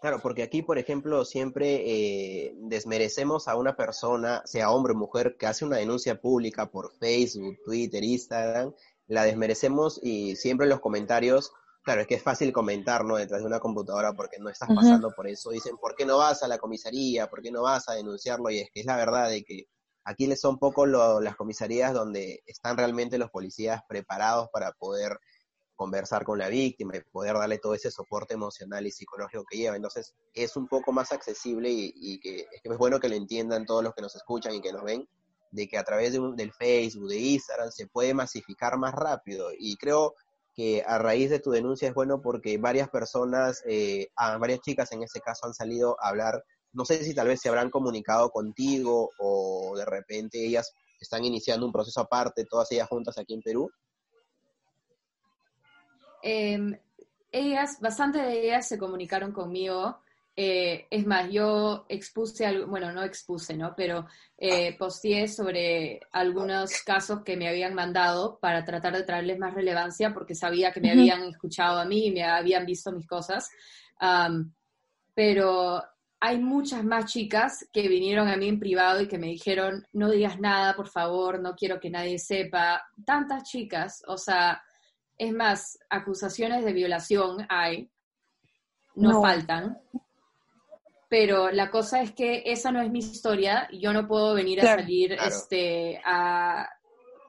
Claro, 0.00 0.20
porque 0.20 0.42
aquí, 0.42 0.62
por 0.62 0.78
ejemplo, 0.78 1.24
siempre 1.24 1.82
eh, 1.86 2.54
desmerecemos 2.58 3.48
a 3.48 3.56
una 3.56 3.76
persona, 3.76 4.42
sea 4.44 4.70
hombre 4.70 4.92
o 4.92 4.96
mujer, 4.96 5.36
que 5.38 5.46
hace 5.46 5.64
una 5.64 5.78
denuncia 5.78 6.20
pública 6.20 6.70
por 6.70 6.92
Facebook, 6.98 7.56
Twitter, 7.64 8.04
Instagram, 8.04 8.74
la 9.06 9.24
desmerecemos 9.24 9.98
y 10.02 10.36
siempre 10.36 10.64
en 10.66 10.70
los 10.70 10.80
comentarios, 10.80 11.52
claro, 11.82 12.02
es 12.02 12.06
que 12.06 12.16
es 12.16 12.22
fácil 12.22 12.52
comentar, 12.52 13.04
¿no? 13.04 13.16
Detrás 13.16 13.40
de 13.40 13.46
una 13.46 13.60
computadora 13.60 14.12
porque 14.12 14.38
no 14.38 14.50
estás 14.50 14.68
pasando 14.74 15.12
por 15.12 15.28
eso. 15.28 15.50
Dicen, 15.50 15.76
¿por 15.78 15.94
qué 15.94 16.04
no 16.04 16.18
vas 16.18 16.42
a 16.42 16.48
la 16.48 16.58
comisaría? 16.58 17.28
¿Por 17.28 17.40
qué 17.40 17.50
no 17.50 17.62
vas 17.62 17.88
a 17.88 17.94
denunciarlo? 17.94 18.50
Y 18.50 18.58
es 18.58 18.70
que 18.74 18.80
es 18.80 18.86
la 18.86 18.96
verdad 18.96 19.30
de 19.30 19.44
que 19.44 19.68
aquí 20.04 20.34
son 20.36 20.58
poco 20.58 20.84
las 20.86 21.36
comisarías 21.36 21.94
donde 21.94 22.42
están 22.46 22.76
realmente 22.76 23.18
los 23.18 23.30
policías 23.30 23.82
preparados 23.88 24.48
para 24.52 24.72
poder 24.72 25.18
conversar 25.76 26.24
con 26.24 26.38
la 26.38 26.48
víctima 26.48 26.96
y 26.96 27.00
poder 27.00 27.34
darle 27.34 27.58
todo 27.58 27.74
ese 27.74 27.90
soporte 27.90 28.34
emocional 28.34 28.86
y 28.86 28.90
psicológico 28.90 29.44
que 29.48 29.58
lleva. 29.58 29.76
Entonces 29.76 30.14
es 30.34 30.56
un 30.56 30.66
poco 30.66 30.92
más 30.92 31.12
accesible 31.12 31.68
y, 31.70 32.18
que, 32.18 32.40
es 32.40 32.62
que 32.62 32.68
es 32.68 32.78
bueno 32.78 32.98
que 32.98 33.08
lo 33.08 33.14
entiendan 33.14 33.66
todos 33.66 33.84
los 33.84 33.94
que 33.94 34.02
nos 34.02 34.16
escuchan 34.16 34.54
y 34.54 34.60
que 34.60 34.72
nos 34.72 34.82
ven, 34.82 35.06
de 35.50 35.68
que 35.68 35.78
a 35.78 35.84
través 35.84 36.12
de 36.12 36.20
del 36.34 36.52
Facebook, 36.52 37.08
de 37.08 37.18
Instagram, 37.18 37.70
se 37.70 37.86
puede 37.86 38.14
masificar 38.14 38.78
más 38.78 38.94
rápido. 38.94 39.50
Y 39.56 39.76
creo 39.76 40.14
que 40.54 40.82
a 40.86 40.98
raíz 40.98 41.28
de 41.28 41.38
tu 41.38 41.50
denuncia 41.50 41.88
es 41.88 41.94
bueno 41.94 42.22
porque 42.22 42.56
varias 42.56 42.88
personas, 42.88 43.62
eh, 43.66 44.08
varias 44.40 44.60
chicas 44.60 44.90
en 44.92 45.02
ese 45.02 45.20
caso 45.20 45.46
han 45.46 45.54
salido 45.54 45.96
a 46.00 46.08
hablar, 46.08 46.42
no 46.72 46.86
sé 46.86 47.04
si 47.04 47.14
tal 47.14 47.28
vez 47.28 47.40
se 47.40 47.50
habrán 47.50 47.70
comunicado 47.70 48.30
contigo 48.30 49.10
o 49.18 49.74
de 49.76 49.84
repente 49.84 50.44
ellas 50.44 50.72
están 50.98 51.24
iniciando 51.24 51.66
un 51.66 51.72
proceso 51.72 52.00
aparte, 52.00 52.46
todas 52.46 52.72
ellas 52.72 52.88
juntas 52.88 53.18
aquí 53.18 53.34
en 53.34 53.42
Perú, 53.42 53.70
Em, 56.28 56.76
ellas, 57.30 57.78
bastante 57.80 58.18
de 58.18 58.46
ellas 58.46 58.66
se 58.66 58.78
comunicaron 58.78 59.30
conmigo. 59.30 60.00
Eh, 60.34 60.88
es 60.90 61.06
más, 61.06 61.30
yo 61.30 61.86
expuse, 61.88 62.44
algo, 62.44 62.66
bueno, 62.66 62.92
no 62.92 63.04
expuse, 63.04 63.56
¿no? 63.56 63.74
Pero 63.76 64.06
eh, 64.36 64.76
posteé 64.76 65.28
sobre 65.28 66.00
algunos 66.10 66.82
casos 66.82 67.22
que 67.22 67.36
me 67.36 67.48
habían 67.48 67.74
mandado 67.74 68.40
para 68.40 68.64
tratar 68.64 68.96
de 68.96 69.04
traerles 69.04 69.38
más 69.38 69.54
relevancia 69.54 70.12
porque 70.12 70.34
sabía 70.34 70.72
que 70.72 70.80
me 70.80 70.90
habían 70.90 71.22
escuchado 71.22 71.78
a 71.78 71.84
mí 71.84 72.06
y 72.06 72.10
me 72.10 72.24
habían 72.24 72.66
visto 72.66 72.90
mis 72.90 73.06
cosas. 73.06 73.48
pero 75.14 75.82
hay 76.18 76.38
muchas 76.38 76.84
más 76.84 77.12
chicas 77.12 77.68
que 77.72 77.86
vinieron 77.88 78.26
a 78.26 78.36
mí 78.36 78.48
en 78.48 78.58
privado 78.58 79.00
y 79.00 79.06
que 79.06 79.18
me 79.18 79.28
dijeron, 79.28 79.86
no 79.92 80.10
digas 80.10 80.40
nada, 80.40 80.74
por 80.74 80.88
favor, 80.88 81.40
no 81.40 81.54
quiero 81.54 81.78
que 81.78 81.88
nadie 81.90 82.18
sepa. 82.18 82.84
Tantas 83.04 83.44
chicas, 83.44 84.02
o 84.08 84.18
sea, 84.18 84.60
es 85.18 85.32
más, 85.32 85.78
acusaciones 85.88 86.64
de 86.64 86.72
violación 86.72 87.46
hay, 87.48 87.90
no, 88.94 89.20
faltan, 89.22 89.80
pero 91.08 91.50
la 91.50 91.70
cosa 91.70 92.02
es 92.02 92.12
que 92.12 92.42
esa 92.46 92.72
no 92.72 92.80
es 92.80 92.90
mi 92.90 92.98
historia 92.98 93.68
y 93.70 93.80
yo 93.80 93.92
no 93.92 94.06
puedo 94.06 94.34
venir 94.34 94.60
a 94.60 94.76
salir 94.76 95.12
este, 95.12 96.00
a 96.04 96.68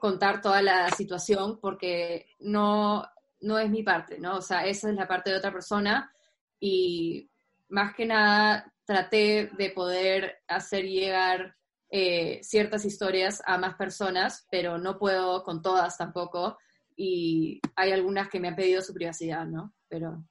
contar 0.00 0.40
toda 0.40 0.62
la 0.62 0.90
situación 0.90 1.58
porque 1.60 2.26
no, 2.40 3.06
no 3.40 3.58
es 3.58 3.70
mi 3.70 3.82
parte, 3.82 4.18
¿no? 4.18 4.36
O 4.36 4.42
sea, 4.42 4.66
esa 4.66 4.90
es 4.90 4.96
la 4.96 5.06
parte 5.06 5.30
de 5.30 5.36
otra 5.36 5.52
persona 5.52 6.12
y 6.60 7.30
más 7.68 7.94
que 7.94 8.06
nada 8.06 8.72
traté 8.84 9.50
de 9.56 9.70
poder 9.70 10.42
hacer 10.48 10.84
llegar 10.84 11.56
eh, 11.90 12.40
ciertas 12.42 12.84
historias 12.84 13.42
a 13.46 13.58
más 13.58 13.74
personas, 13.76 14.46
pero 14.50 14.78
no 14.78 14.98
puedo 14.98 15.42
con 15.42 15.62
todas 15.62 15.96
tampoco 15.96 16.58
y 17.00 17.60
hay 17.76 17.92
algunas 17.92 18.28
que 18.28 18.40
me 18.40 18.48
han 18.48 18.56
pedido 18.56 18.82
su 18.82 18.92
privacidad, 18.92 19.46
¿no? 19.46 19.72
Pero... 19.88 20.24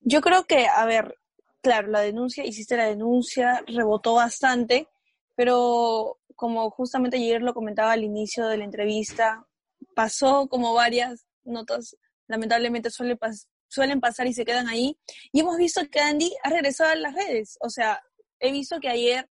Yo 0.00 0.20
creo 0.20 0.44
que, 0.44 0.68
a 0.68 0.86
ver, 0.86 1.18
claro, 1.60 1.88
la 1.88 2.00
denuncia, 2.00 2.46
hiciste 2.46 2.76
la 2.76 2.86
denuncia, 2.86 3.64
rebotó 3.66 4.14
bastante, 4.14 4.88
pero 5.34 6.20
como 6.36 6.70
justamente 6.70 7.16
ayer 7.16 7.42
lo 7.42 7.54
comentaba 7.54 7.92
al 7.92 8.04
inicio 8.04 8.46
de 8.46 8.56
la 8.56 8.64
entrevista, 8.64 9.46
pasó 9.96 10.48
como 10.48 10.74
varias 10.74 11.26
notas, 11.42 11.96
lamentablemente 12.28 12.90
suele 12.90 13.18
suelen 13.66 14.00
pasar 14.00 14.28
y 14.28 14.32
se 14.32 14.44
quedan 14.44 14.68
ahí. 14.68 14.96
Y 15.32 15.40
hemos 15.40 15.56
visto 15.56 15.80
que 15.90 15.98
Andy 15.98 16.32
ha 16.44 16.50
regresado 16.50 16.90
a 16.90 16.94
las 16.94 17.14
redes. 17.14 17.56
O 17.60 17.70
sea, 17.70 18.00
he 18.38 18.52
visto 18.52 18.78
que 18.78 18.88
ayer, 18.88 19.28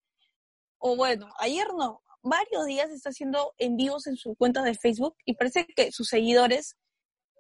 o 0.78 0.96
bueno, 0.98 1.30
ayer 1.40 1.68
no, 1.78 2.02
varios 2.24 2.66
días 2.66 2.90
está 2.92 3.10
haciendo 3.10 3.54
en 3.58 3.78
vivos 3.78 4.08
en 4.08 4.16
su 4.16 4.36
cuenta 4.36 4.64
de 4.64 4.76
Facebook 4.76 5.16
y 5.26 5.36
parece 5.36 5.66
que 5.66 5.92
sus 5.92 6.08
seguidores 6.08 6.76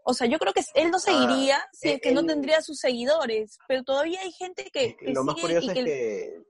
o 0.04 0.15
sea, 0.15 0.26
yo 0.28 0.39
creo 0.39 0.52
que 0.52 0.63
él 0.74 0.89
no 0.89 0.98
ah, 0.98 1.00
seguiría 1.00 1.63
si 1.74 1.89
es 1.89 2.02
que 2.02 2.12
no 2.12 2.26
tendría 2.26 2.62
sus 2.62 2.80
seguidores, 2.80 3.60
pero 3.67 3.84
todavía 3.84 4.20
hay 4.22 4.32
gente 4.32 4.70
que, 4.74 4.96
lo 5.13 5.24
más 5.24 5.36
curioso 5.39 5.72
es 5.72 5.76
que 5.76 6.41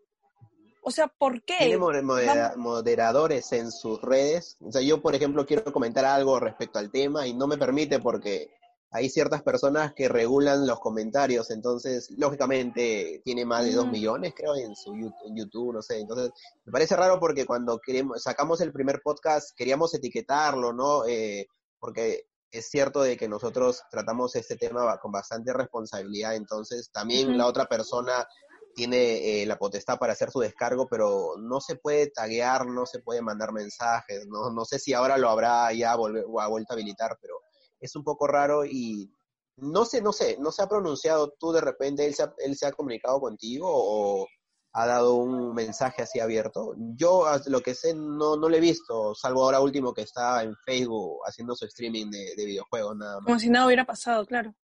o 0.83 0.89
sea, 0.89 1.07
¿por 1.07 1.43
qué? 1.43 1.57
Tiene 1.59 1.77
moderadores 1.77 3.51
en 3.51 3.71
sus 3.71 4.01
redes. 4.01 4.57
O 4.61 4.71
sea, 4.71 4.81
yo, 4.81 4.99
por 4.99 5.13
ejemplo, 5.13 5.45
quiero 5.45 5.71
comentar 5.71 6.05
algo 6.05 6.39
respecto 6.39 6.79
al 6.79 6.89
tema 6.89 7.27
y 7.27 7.33
no 7.35 7.45
me 7.45 7.57
permite 7.57 7.99
porque 7.99 8.49
hay 8.91 9.09
ciertas 9.09 9.41
personas 9.41 9.93
que 9.93 10.09
regulan 10.09 10.67
los 10.67 10.79
comentarios. 10.79 11.49
Entonces, 11.49 12.11
lógicamente, 12.17 13.21
tiene 13.23 13.45
más 13.45 13.65
de 13.65 13.71
dos 13.71 13.87
mm. 13.87 13.91
millones, 13.91 14.33
creo, 14.35 14.55
en 14.55 14.75
su 14.75 14.93
YouTube, 15.33 15.73
no 15.73 15.81
sé. 15.81 15.99
Entonces, 15.99 16.31
me 16.65 16.73
parece 16.73 16.97
raro 16.97 17.19
porque 17.19 17.45
cuando 17.45 17.79
queremos, 17.79 18.21
sacamos 18.21 18.59
el 18.59 18.73
primer 18.73 19.01
podcast, 19.01 19.55
queríamos 19.55 19.93
etiquetarlo, 19.93 20.73
¿no? 20.73 21.05
Eh, 21.05 21.47
porque 21.79 22.25
es 22.51 22.69
cierto 22.69 23.01
de 23.01 23.15
que 23.15 23.29
nosotros 23.29 23.81
tratamos 23.89 24.35
este 24.35 24.57
tema 24.57 24.97
con 24.97 25.11
bastante 25.13 25.53
responsabilidad, 25.53 26.35
entonces 26.35 26.91
también 26.91 27.37
la 27.37 27.47
otra 27.47 27.65
persona 27.65 28.27
tiene 28.75 29.41
eh, 29.41 29.45
la 29.45 29.57
potestad 29.57 29.97
para 29.97 30.13
hacer 30.13 30.31
su 30.31 30.41
descargo, 30.41 30.87
pero 30.89 31.35
no 31.37 31.61
se 31.61 31.77
puede 31.77 32.07
taguear, 32.07 32.67
no 32.67 32.85
se 32.85 32.99
puede 32.99 33.21
mandar 33.21 33.53
mensajes, 33.53 34.27
no, 34.27 34.49
no 34.51 34.65
sé 34.65 34.79
si 34.79 34.93
ahora 34.93 35.17
lo 35.17 35.29
habrá 35.29 35.71
ya 35.71 35.93
ha 35.93 35.95
vuelto 35.95 36.73
a 36.73 36.73
habilitar, 36.73 37.17
pero 37.21 37.35
es 37.81 37.95
un 37.95 38.03
poco 38.03 38.27
raro 38.27 38.63
y 38.65 39.11
no 39.57 39.85
sé, 39.85 40.01
no 40.01 40.13
sé, 40.13 40.37
no 40.39 40.51
se 40.51 40.61
ha 40.61 40.67
pronunciado 40.67 41.33
tú 41.39 41.51
de 41.51 41.61
repente, 41.61 42.05
él 42.05 42.13
se 42.13 42.23
ha, 42.23 42.33
él 42.37 42.55
se 42.55 42.65
ha 42.65 42.71
comunicado 42.71 43.19
contigo 43.19 43.67
o 43.69 44.27
ha 44.73 44.85
dado 44.85 45.15
un 45.15 45.53
mensaje 45.53 46.01
así 46.01 46.19
abierto. 46.19 46.73
Yo 46.95 47.25
lo 47.47 47.61
que 47.61 47.75
sé 47.75 47.93
no, 47.93 48.37
no 48.37 48.47
lo 48.47 48.55
he 48.55 48.61
visto, 48.61 49.13
salvo 49.15 49.43
ahora 49.43 49.59
último 49.59 49.93
que 49.93 50.03
está 50.03 50.43
en 50.43 50.55
Facebook 50.65 51.19
haciendo 51.25 51.55
su 51.55 51.65
streaming 51.65 52.09
de, 52.09 52.35
de 52.35 52.45
videojuegos 52.45 52.95
nada 52.95 53.15
más. 53.17 53.25
Como 53.25 53.39
si 53.39 53.49
nada 53.49 53.65
hubiera 53.65 53.85
pasado, 53.85 54.25
claro. 54.25 54.55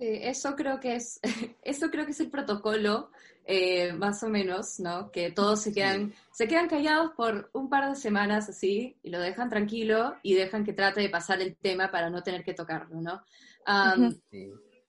Sí, 0.00 0.18
eso 0.22 0.56
creo 0.56 0.80
que 0.80 0.94
es, 0.94 1.20
eso 1.62 1.90
creo 1.90 2.06
que 2.06 2.12
es 2.12 2.20
el 2.20 2.30
protocolo, 2.30 3.10
eh, 3.44 3.92
más 3.92 4.22
o 4.22 4.30
menos, 4.30 4.80
¿no? 4.80 5.10
Que 5.10 5.30
todos 5.30 5.60
se 5.60 5.74
quedan, 5.74 6.14
se 6.32 6.48
quedan 6.48 6.68
callados 6.68 7.10
por 7.14 7.50
un 7.52 7.68
par 7.68 7.86
de 7.90 7.96
semanas 7.96 8.48
así, 8.48 8.96
y 9.02 9.10
lo 9.10 9.20
dejan 9.20 9.50
tranquilo 9.50 10.16
y 10.22 10.32
dejan 10.32 10.64
que 10.64 10.72
trate 10.72 11.02
de 11.02 11.10
pasar 11.10 11.42
el 11.42 11.54
tema 11.54 11.90
para 11.90 12.08
no 12.08 12.22
tener 12.22 12.42
que 12.42 12.54
tocarlo, 12.54 13.02
¿no? 13.02 13.22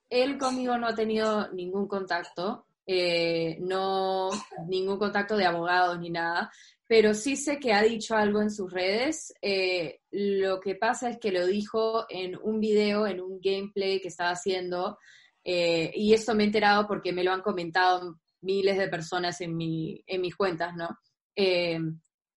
Él 0.10 0.38
conmigo 0.38 0.78
no 0.78 0.88
ha 0.88 0.95
tenido 0.95 1.52
ningún 1.52 1.89
contacto, 1.89 2.65
eh, 2.85 3.57
no 3.59 4.29
ningún 4.67 4.97
contacto 4.97 5.37
de 5.37 5.45
abogados 5.45 5.99
ni 5.99 6.09
nada, 6.09 6.51
pero 6.87 7.13
sí 7.13 7.35
sé 7.35 7.59
que 7.59 7.73
ha 7.73 7.81
dicho 7.83 8.15
algo 8.15 8.41
en 8.41 8.51
sus 8.51 8.71
redes. 8.71 9.33
Eh, 9.41 9.99
lo 10.11 10.59
que 10.59 10.75
pasa 10.75 11.09
es 11.09 11.17
que 11.19 11.31
lo 11.31 11.45
dijo 11.45 12.05
en 12.09 12.37
un 12.41 12.59
video, 12.59 13.07
en 13.07 13.21
un 13.21 13.39
gameplay 13.41 14.01
que 14.01 14.09
estaba 14.09 14.31
haciendo, 14.31 14.97
eh, 15.43 15.91
y 15.95 16.13
eso 16.13 16.35
me 16.35 16.43
he 16.43 16.47
enterado 16.47 16.87
porque 16.87 17.13
me 17.13 17.23
lo 17.23 17.31
han 17.31 17.41
comentado 17.41 18.19
miles 18.41 18.77
de 18.77 18.87
personas 18.87 19.39
en, 19.41 19.55
mi, 19.55 20.03
en 20.07 20.21
mis 20.21 20.35
cuentas, 20.35 20.75
¿no? 20.75 20.89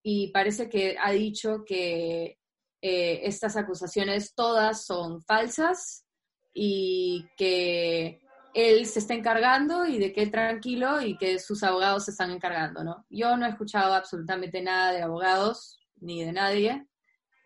y 0.07 0.29
parece 0.29 0.69
que 0.69 0.97
ha 0.99 1.11
dicho 1.11 1.63
que 1.67 2.39
estas 2.81 3.57
acusaciones 3.57 4.35
todas 4.35 4.87
son 4.87 5.21
falsas 5.23 6.07
y 6.55 7.27
que 7.37 8.24
él 8.55 8.87
se 8.87 9.01
está 9.01 9.15
encargando 9.15 9.85
y 9.85 9.99
de 9.99 10.13
que 10.13 10.29
tranquilo 10.29 11.03
y 11.03 11.17
que 11.19 11.41
sus 11.41 11.63
abogados 11.65 12.05
se 12.05 12.13
están 12.13 12.31
encargando, 12.31 12.85
¿no? 12.85 13.05
Yo 13.11 13.37
no 13.37 13.47
he 13.47 13.51
escuchado 13.51 13.95
absolutamente 13.95 14.63
nada 14.63 14.93
de 14.93 15.03
abogados 15.03 15.81
ni 16.01 16.25
de 16.25 16.33
nadie. 16.33 16.87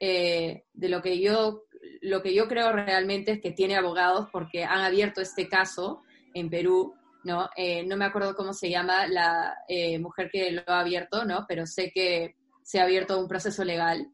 Eh, 0.00 0.64
de 0.72 0.88
lo 0.88 1.02
que 1.02 1.18
yo 1.18 1.64
lo 2.02 2.22
que 2.22 2.34
yo 2.34 2.46
creo 2.46 2.72
realmente 2.72 3.32
es 3.32 3.40
que 3.40 3.52
tiene 3.52 3.76
abogados 3.76 4.28
porque 4.30 4.64
han 4.64 4.80
abierto 4.80 5.20
este 5.20 5.48
caso 5.48 6.02
en 6.34 6.50
Perú, 6.50 6.94
¿no? 7.24 7.48
Eh, 7.56 7.84
no 7.84 7.96
me 7.96 8.04
acuerdo 8.04 8.36
cómo 8.36 8.52
se 8.52 8.68
llama 8.68 9.06
la 9.06 9.56
eh, 9.66 9.98
mujer 9.98 10.28
que 10.30 10.52
lo 10.52 10.62
ha 10.66 10.80
abierto, 10.80 11.24
¿no? 11.24 11.46
Pero 11.48 11.66
sé 11.66 11.90
que 11.92 12.36
se 12.62 12.80
ha 12.80 12.84
abierto 12.84 13.18
un 13.18 13.28
proceso 13.28 13.64
legal. 13.64 14.06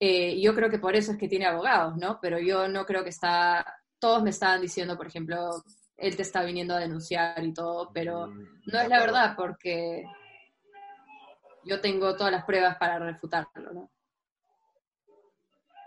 yo 0.00 0.54
creo 0.54 0.68
que 0.68 0.78
por 0.78 0.96
eso 0.96 1.12
es 1.12 1.18
que 1.18 1.28
tiene 1.28 1.46
abogados, 1.46 1.96
¿no? 1.96 2.18
Pero 2.20 2.38
yo 2.38 2.68
no 2.68 2.84
creo 2.84 3.02
que 3.04 3.10
está, 3.10 3.64
todos 3.98 4.22
me 4.22 4.30
estaban 4.30 4.60
diciendo, 4.60 4.96
por 4.96 5.06
ejemplo, 5.06 5.62
él 6.02 6.16
te 6.16 6.22
está 6.22 6.42
viniendo 6.42 6.74
a 6.74 6.80
denunciar 6.80 7.42
y 7.44 7.54
todo, 7.54 7.90
pero 7.94 8.26
mm, 8.26 8.62
no 8.72 8.80
es 8.80 8.88
la 8.88 9.00
verdad 9.00 9.34
porque 9.36 10.04
yo 11.64 11.80
tengo 11.80 12.16
todas 12.16 12.32
las 12.32 12.44
pruebas 12.44 12.76
para 12.76 12.98
refutarlo, 12.98 13.72
¿no? 13.72 13.90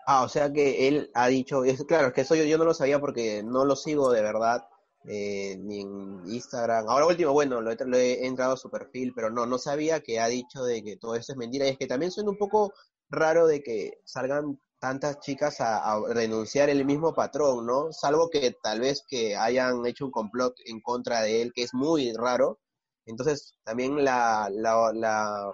Ah, 0.08 0.24
o 0.24 0.30
sea 0.30 0.54
que 0.54 0.88
él 0.88 1.12
ha 1.16 1.28
dicho, 1.28 1.66
es, 1.66 1.84
claro, 1.84 2.08
es 2.08 2.14
que 2.14 2.22
eso 2.22 2.36
yo, 2.36 2.58
no 2.58 2.64
lo 2.64 2.74
sabía 2.74 3.00
porque 3.00 3.44
no 3.44 3.66
lo 3.66 3.76
sigo 3.76 4.12
de 4.12 4.22
verdad, 4.22 4.66
eh, 5.06 5.58
ni 5.60 5.82
en 5.82 6.22
Instagram. 6.28 6.88
Ahora 6.88 7.08
último, 7.08 7.34
bueno, 7.34 7.60
lo 7.60 7.72
he, 7.72 7.76
he, 7.76 8.26
entrado 8.26 8.54
a 8.54 8.58
su 8.58 8.70
perfil, 8.70 9.14
pero 9.16 9.30
no, 9.32 9.46
no 9.46 9.58
sabía 9.58 10.00
que 10.02 10.20
ha 10.20 10.28
dicho 10.28 10.64
de 10.64 10.84
que 10.84 10.96
todo 10.98 11.16
eso 11.16 11.34
es 11.34 11.38
mentira. 11.38 11.66
Y 11.66 11.72
es 11.72 11.78
que 11.78 11.88
también 11.88 12.12
suena 12.12 12.30
un 12.30 12.38
poco 12.38 12.72
raro 13.10 13.48
de 13.48 13.64
que 13.64 14.00
salgan 14.06 14.60
tantas 14.86 15.20
chicas 15.20 15.62
a, 15.62 16.00
denunciar 16.14 16.70
el 16.70 16.86
mismo 16.86 17.12
patrón, 17.12 17.66
¿no? 17.66 17.92
Salvo 17.92 18.30
que 18.30 18.52
tal 18.62 18.82
vez 18.82 19.04
que 19.08 19.36
hayan 19.36 19.84
hecho 19.88 20.06
un 20.06 20.12
complot 20.12 20.54
en 20.68 20.80
contra 20.80 21.22
de 21.22 21.42
él, 21.42 21.54
que 21.56 21.64
es 21.64 21.74
muy 21.74 22.14
raro. 22.14 22.60
Entonces, 23.08 23.58
también 23.64 24.06
la, 24.06 24.48
la, 24.52 25.52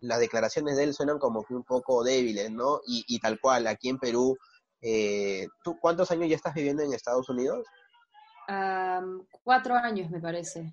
las 0.00 0.18
declaraciones 0.18 0.78
de 0.78 0.84
él 0.84 0.94
suenan 0.94 1.18
como 1.18 1.44
que 1.44 1.54
un 1.54 1.62
poco 1.62 2.02
débiles, 2.02 2.50
¿no? 2.50 2.80
Y, 2.86 3.20
tal 3.20 3.38
cual, 3.38 3.66
aquí 3.66 3.90
en 3.90 3.98
Perú, 3.98 4.34
eh, 4.80 5.46
¿tú 5.62 5.76
cuántos 5.78 6.10
años 6.10 6.30
ya 6.30 6.36
estás 6.36 6.54
viviendo 6.54 6.82
en 6.82 6.94
Estados 6.94 7.28
Unidos? 7.28 7.66
cuatro 9.44 9.74
años, 9.74 10.10
me 10.10 10.20
parece. 10.20 10.72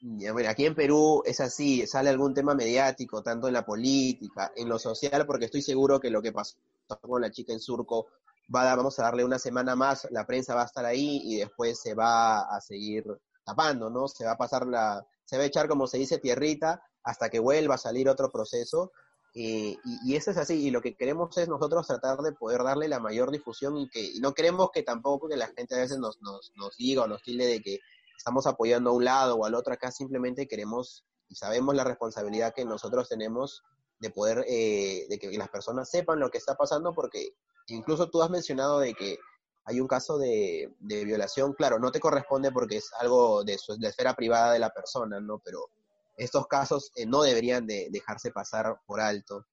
Bueno, 0.00 0.48
aquí 0.48 0.64
en 0.64 0.76
Perú 0.76 1.22
es 1.26 1.40
así, 1.40 1.84
sale 1.86 2.10
algún 2.10 2.32
tema 2.32 2.54
mediático, 2.54 3.20
tanto 3.20 3.48
en 3.48 3.54
la 3.54 3.66
política, 3.66 4.52
en 4.54 4.68
lo 4.68 4.78
social, 4.78 5.26
porque 5.26 5.46
estoy 5.46 5.60
seguro 5.60 5.98
que 5.98 6.10
lo 6.10 6.22
que 6.22 6.30
pasó 6.30 6.56
con 7.00 7.20
la 7.20 7.32
chica 7.32 7.52
en 7.52 7.58
Surco 7.58 8.06
va 8.54 8.70
a, 8.70 8.76
vamos 8.76 8.96
a 8.98 9.02
darle 9.02 9.24
una 9.24 9.40
semana 9.40 9.74
más, 9.74 10.06
la 10.10 10.24
prensa 10.24 10.54
va 10.54 10.62
a 10.62 10.66
estar 10.66 10.84
ahí 10.84 11.20
y 11.24 11.36
después 11.38 11.80
se 11.80 11.94
va 11.94 12.42
a 12.42 12.60
seguir 12.60 13.04
tapando, 13.44 13.90
¿no? 13.90 14.06
Se 14.06 14.24
va 14.24 14.32
a 14.32 14.38
pasar 14.38 14.66
la, 14.68 15.04
se 15.24 15.36
va 15.36 15.42
a 15.42 15.46
echar, 15.46 15.68
como 15.68 15.88
se 15.88 15.98
dice, 15.98 16.18
tierrita 16.18 16.80
hasta 17.02 17.28
que 17.28 17.40
vuelva 17.40 17.74
a 17.74 17.78
salir 17.78 18.08
otro 18.08 18.30
proceso. 18.30 18.92
y, 19.34 19.78
y, 20.04 20.14
eso 20.16 20.30
es 20.30 20.36
así, 20.36 20.54
y 20.66 20.70
lo 20.70 20.80
que 20.80 20.96
queremos 20.96 21.36
es 21.38 21.48
nosotros 21.48 21.86
tratar 21.86 22.18
de 22.18 22.32
poder 22.32 22.62
darle 22.62 22.88
la 22.88 23.00
mayor 23.00 23.30
difusión 23.30 23.76
y 23.76 23.88
que 23.88 24.00
y 24.00 24.20
no 24.20 24.32
queremos 24.32 24.70
que 24.72 24.82
tampoco 24.82 25.28
que 25.28 25.36
la 25.36 25.48
gente 25.48 25.74
a 25.74 25.78
veces 25.78 25.98
nos, 25.98 26.20
nos, 26.22 26.52
nos 26.56 26.76
diga 26.76 27.02
o 27.02 27.08
nos 27.08 27.22
tilde 27.22 27.46
de 27.46 27.60
que 27.60 27.80
estamos 28.18 28.46
apoyando 28.46 28.90
a 28.90 28.92
un 28.92 29.04
lado 29.04 29.36
o 29.36 29.46
al 29.46 29.54
otro, 29.54 29.72
acá 29.72 29.90
simplemente 29.90 30.48
queremos 30.48 31.06
y 31.28 31.36
sabemos 31.36 31.74
la 31.74 31.84
responsabilidad 31.84 32.52
que 32.54 32.64
nosotros 32.64 33.08
tenemos 33.08 33.62
de 34.00 34.10
poder, 34.10 34.44
eh, 34.48 35.06
de 35.08 35.18
que 35.18 35.30
las 35.38 35.48
personas 35.48 35.88
sepan 35.88 36.18
lo 36.18 36.30
que 36.30 36.38
está 36.38 36.56
pasando, 36.56 36.92
porque 36.92 37.34
incluso 37.68 38.10
tú 38.10 38.22
has 38.22 38.30
mencionado 38.30 38.80
de 38.80 38.94
que 38.94 39.18
hay 39.64 39.80
un 39.80 39.86
caso 39.86 40.18
de, 40.18 40.72
violación, 40.80 41.52
claro, 41.52 41.78
no 41.78 41.92
te 41.92 42.00
corresponde 42.00 42.50
porque 42.50 42.78
es 42.78 42.90
algo 42.98 43.44
de, 43.44 43.58
su, 43.58 43.78
de 43.78 43.88
esfera 43.88 44.14
privada 44.14 44.52
de 44.52 44.58
la 44.58 44.70
persona, 44.70 45.20
¿no? 45.20 45.40
Pero 45.44 45.70
estos 46.16 46.46
casos 46.46 46.90
eh, 46.96 47.06
no 47.06 47.22
deberían 47.22 47.66
de 47.66 47.88
dejarse 47.90 48.30
pasar 48.30 48.80
por 48.86 49.00
alto. 49.00 49.46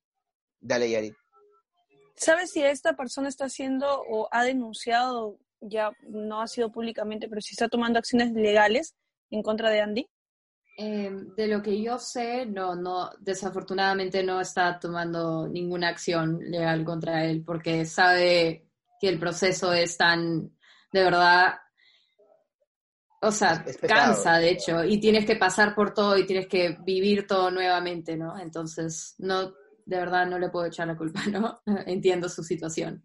Dale, 0.59 0.89
Yari. 0.89 1.13
¿Sabes 2.15 2.51
si 2.51 2.63
esta 2.63 2.95
persona 2.95 3.27
está 3.27 3.45
haciendo 3.45 4.01
o 4.09 4.29
ha 4.31 4.43
denunciado 4.43 5.37
ya 5.61 5.91
no 6.07 6.41
ha 6.41 6.47
sido 6.47 6.71
públicamente, 6.71 7.27
pero 7.27 7.41
sí 7.41 7.53
está 7.53 7.67
tomando 7.67 7.99
acciones 7.99 8.31
legales 8.33 8.95
en 9.29 9.41
contra 9.41 9.69
de 9.69 9.81
Andy? 9.81 10.07
Eh, 10.77 11.09
de 11.37 11.47
lo 11.47 11.61
que 11.61 11.81
yo 11.81 11.97
sé, 11.97 12.45
no, 12.45 12.75
no, 12.75 13.09
desafortunadamente 13.19 14.23
no 14.23 14.41
está 14.41 14.77
tomando 14.77 15.47
ninguna 15.47 15.87
acción 15.87 16.39
legal 16.51 16.83
contra 16.83 17.23
él 17.23 17.43
porque 17.45 17.85
sabe 17.85 18.67
que 18.99 19.07
el 19.07 19.17
proceso 19.17 19.71
es 19.71 19.95
tan, 19.95 20.51
de 20.91 21.03
verdad, 21.03 21.53
o 23.21 23.31
sea, 23.31 23.63
cansa 23.87 24.37
de 24.37 24.49
hecho, 24.49 24.83
y 24.83 24.99
tienes 24.99 25.25
que 25.25 25.37
pasar 25.37 25.73
por 25.73 25.93
todo 25.93 26.17
y 26.17 26.25
tienes 26.25 26.47
que 26.47 26.77
vivir 26.83 27.25
todo 27.25 27.49
nuevamente, 27.51 28.17
¿no? 28.17 28.37
Entonces, 28.37 29.15
no, 29.19 29.53
de 29.85 29.97
verdad 29.97 30.27
no 30.27 30.37
le 30.37 30.49
puedo 30.49 30.65
echar 30.65 30.87
la 30.87 30.97
culpa, 30.97 31.21
¿no? 31.31 31.61
Entiendo 31.85 32.27
su 32.27 32.43
situación. 32.43 33.01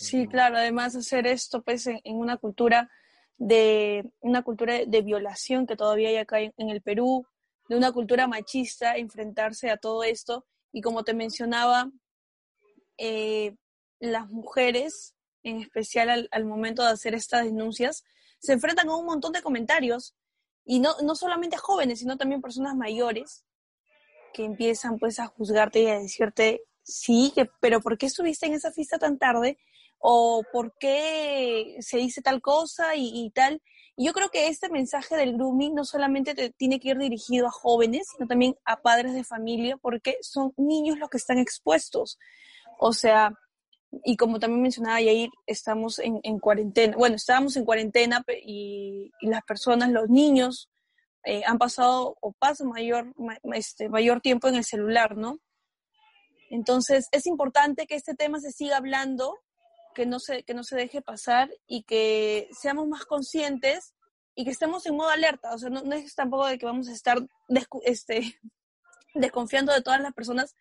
Sí, 0.00 0.26
claro, 0.26 0.56
además 0.56 0.96
hacer 0.96 1.26
esto 1.26 1.60
pues 1.62 1.86
en, 1.86 2.00
una 2.04 2.38
cultura 2.38 2.90
de 3.36 4.10
una 4.20 4.42
cultura 4.42 4.78
de 4.86 5.02
violación 5.02 5.66
que 5.66 5.76
todavía 5.76 6.08
hay 6.08 6.16
acá 6.16 6.40
en, 6.40 6.70
el 6.70 6.80
Perú, 6.80 7.26
de 7.68 7.76
una 7.76 7.92
cultura 7.92 8.26
machista, 8.26 8.96
enfrentarse 8.96 9.68
a 9.68 9.76
todo 9.76 10.02
esto 10.02 10.46
y 10.72 10.80
como 10.80 11.04
te 11.04 11.12
mencionaba, 11.12 11.90
eh, 12.96 13.56
las 13.98 14.30
mujeres, 14.30 15.14
en 15.42 15.60
especial 15.60 16.28
al, 16.30 16.44
momento 16.46 16.82
de 16.82 16.92
hacer 16.92 17.14
estas 17.14 17.44
denuncias, 17.44 18.02
se 18.38 18.54
enfrentan 18.54 18.88
a 18.88 18.96
un 18.96 19.04
montón 19.04 19.32
de 19.32 19.42
comentarios 19.42 20.14
y 20.64 20.78
no, 20.78 20.94
no 21.02 21.14
solamente 21.14 21.58
jóvenes, 21.58 21.98
sino 21.98 22.16
también 22.16 22.40
personas 22.40 22.74
mayores 22.74 23.44
que 24.32 24.46
empiezan 24.46 24.98
pues 24.98 25.20
a 25.20 25.26
juzgarte 25.26 25.82
y 25.82 25.86
a 25.88 25.98
decirte, 25.98 26.62
sí, 26.82 27.32
que, 27.34 27.50
pero 27.60 27.82
¿por 27.82 27.98
qué 27.98 28.06
estuviste 28.06 28.46
en 28.46 28.54
esa 28.54 28.72
fiesta 28.72 28.98
tan 28.98 29.18
tarde? 29.18 29.58
O 30.00 30.42
por 30.50 30.74
qué 30.78 31.76
se 31.80 31.98
dice 31.98 32.22
tal 32.22 32.40
cosa 32.40 32.96
y, 32.96 33.30
tal. 33.34 33.62
Yo 33.96 34.12
creo 34.14 34.30
que 34.30 34.48
este 34.48 34.70
mensaje 34.70 35.14
del 35.14 35.34
grooming 35.34 35.74
no 35.74 35.84
solamente 35.84 36.34
te, 36.34 36.50
tiene 36.50 36.80
que 36.80 36.88
ir 36.88 36.98
dirigido 36.98 37.46
a 37.46 37.50
jóvenes, 37.50 38.08
sino 38.10 38.26
también 38.26 38.56
a 38.64 38.80
padres 38.80 39.12
de 39.12 39.24
familia, 39.24 39.76
porque 39.76 40.16
son 40.22 40.54
niños 40.56 40.98
los 40.98 41.10
que 41.10 41.18
están 41.18 41.38
expuestos. 41.38 42.18
O 42.78 42.94
sea, 42.94 43.34
y 44.04 44.16
como 44.16 44.40
también 44.40 44.62
mencionaba 44.62 45.02
Yair, 45.02 45.30
estamos 45.46 45.98
en, 45.98 46.38
cuarentena, 46.38 46.96
bueno, 46.96 47.16
estábamos 47.16 47.56
en 47.56 47.66
cuarentena 47.66 48.24
y, 48.42 49.10
las 49.20 49.42
personas, 49.42 49.90
los 49.90 50.08
niños, 50.08 50.70
eh, 51.24 51.42
han 51.46 51.58
pasado 51.58 52.16
o 52.22 52.32
pasan 52.32 52.68
mayor, 52.68 53.12
este, 53.52 53.90
mayor 53.90 54.22
tiempo 54.22 54.48
en 54.48 54.54
el 54.54 54.64
celular, 54.64 55.18
¿no? 55.18 55.40
Entonces, 56.48 57.08
es 57.12 57.26
importante 57.26 57.86
que 57.86 57.96
este 57.96 58.14
tema 58.14 58.40
se 58.40 58.50
siga 58.50 58.78
hablando 58.78 59.38
que 59.94 60.06
no 60.06 60.18
se, 60.20 60.42
que 60.44 60.54
no 60.54 60.64
se 60.64 60.76
deje 60.76 61.02
pasar 61.02 61.50
y 61.66 61.82
que 61.84 62.48
seamos 62.52 62.88
más 62.88 63.04
conscientes 63.04 63.94
y 64.34 64.44
que 64.44 64.50
estemos 64.50 64.86
en 64.86 64.96
modo 64.96 65.10
alerta. 65.10 65.54
O 65.54 65.58
sea, 65.58 65.70
no, 65.70 65.80
es 65.92 66.14
tampoco 66.14 66.46
de 66.46 66.58
que 66.58 66.66
vamos 66.66 66.88
a 66.88 66.92
estar 66.92 67.18
este, 67.84 68.38
desconfiando 69.14 69.72
de 69.72 69.82
todas 69.82 70.00
las 70.00 70.14
personas, 70.14 70.56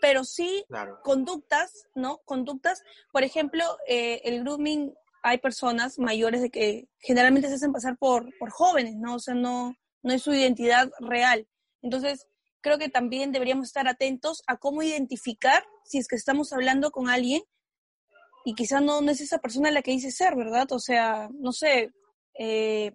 pero 0.00 0.24
sí 0.24 0.64
conductas, 1.02 1.86
¿no? 1.94 2.18
Conductas, 2.24 2.82
por 3.12 3.22
ejemplo, 3.22 3.64
eh, 3.86 4.20
el 4.24 4.42
grooming 4.42 4.94
hay 5.22 5.38
personas 5.38 5.98
mayores 5.98 6.42
de 6.42 6.50
que 6.50 6.88
generalmente 6.98 7.48
se 7.48 7.54
hacen 7.54 7.72
pasar 7.72 7.96
por, 7.96 8.36
por 8.38 8.50
jóvenes, 8.50 8.96
¿no? 8.96 9.14
O 9.14 9.18
sea, 9.20 9.34
no, 9.34 9.74
no 10.02 10.12
es 10.12 10.22
su 10.22 10.34
identidad 10.34 10.90
real. 10.98 11.46
Entonces, 11.80 12.26
creo 12.60 12.78
que 12.78 12.88
también 12.88 13.32
deberíamos 13.32 13.68
estar 13.68 13.86
atentos 13.88 14.42
a 14.46 14.56
cómo 14.56 14.82
identificar 14.82 15.64
si 15.84 15.98
es 15.98 16.08
que 16.08 16.16
estamos 16.16 16.52
hablando 16.52 16.90
con 16.90 17.08
alguien 17.08 17.42
y 18.44 18.54
quizá 18.54 18.80
no, 18.80 19.00
es 19.10 19.20
esa 19.20 19.38
persona 19.38 19.70
la 19.70 19.82
que 19.82 19.92
dice 19.92 20.10
ser, 20.10 20.34
¿verdad? 20.36 20.70
O 20.72 20.78
sea, 20.78 21.28
no 21.32 21.52
sé, 21.52 21.92
eh, 22.38 22.92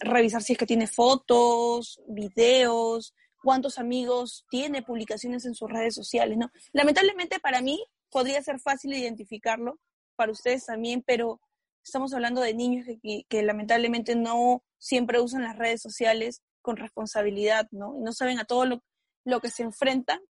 revisar 0.00 0.42
si 0.42 0.52
es 0.52 0.58
que 0.58 0.66
tiene 0.66 0.86
fotos, 0.86 2.00
videos, 2.08 3.14
cuántos 3.42 3.78
amigos 3.78 4.46
tiene, 4.50 4.82
publicaciones 4.82 5.44
en 5.44 5.54
sus 5.54 5.70
redes 5.70 5.94
sociales, 5.94 6.38
¿no? 6.38 6.50
Lamentablemente 6.72 7.40
para 7.40 7.60
mí 7.60 7.84
podría 8.10 8.42
ser 8.42 8.60
fácil 8.60 8.92
identificarlo, 8.94 9.78
para 10.20 10.32
ustedes 10.32 10.66
también, 10.66 11.02
pero 11.06 11.40
estamos 11.82 12.12
hablando 12.12 12.42
de 12.42 12.52
niños 12.52 12.84
que, 12.86 13.24
que, 13.26 13.42
lamentablemente 13.42 14.14
no 14.16 14.62
siempre 14.76 15.18
usan 15.18 15.44
las 15.44 15.56
redes 15.56 15.80
sociales 15.80 16.42
con 16.60 16.76
responsabilidad, 16.76 17.68
¿no? 17.70 17.96
Y 17.96 18.02
no 18.02 18.12
saben 18.12 18.38
a 18.38 18.44
todo 18.44 18.66
lo, 18.66 18.84
lo 19.24 19.40
que 19.40 19.48
se 19.48 19.62
enfrentan 19.62 20.20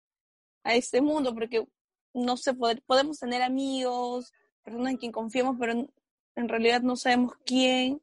a 0.63 0.77
este 0.77 1.01
mundo, 1.01 1.35
porque 1.35 1.67
no 2.14 2.37
sé, 2.37 2.55
podemos 2.87 3.18
tener 3.18 3.42
amigos, 3.42 4.33
personas 4.62 4.92
en 4.92 4.99
quien 4.99 5.12
confiamos, 5.12 5.57
pero 5.59 5.73
en, 5.73 5.90
en 6.37 6.49
realidad 6.49 6.83
no 6.83 6.96
sabemos 6.96 7.35
quién 7.44 8.01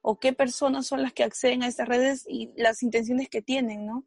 o 0.00 0.18
qué 0.18 0.32
personas 0.32 0.86
son 0.86 1.02
las 1.02 1.12
que 1.12 1.24
acceden 1.24 1.62
a 1.62 1.68
estas 1.68 1.88
redes 1.88 2.24
y 2.28 2.52
las 2.56 2.82
intenciones 2.82 3.28
que 3.28 3.42
tienen, 3.42 3.86
¿no? 3.86 4.04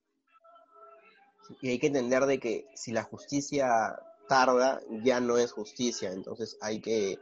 Y 1.62 1.70
hay 1.70 1.80
que 1.80 1.88
entender 1.88 2.26
de 2.26 2.40
que 2.40 2.68
si 2.76 2.92
la 2.92 3.04
justicia 3.04 3.98
tarda, 4.28 4.82
ya 5.04 5.20
no 5.20 5.38
es 5.38 5.52
justicia, 5.52 6.12
entonces 6.12 6.58
hay 6.60 6.82
que, 6.82 7.20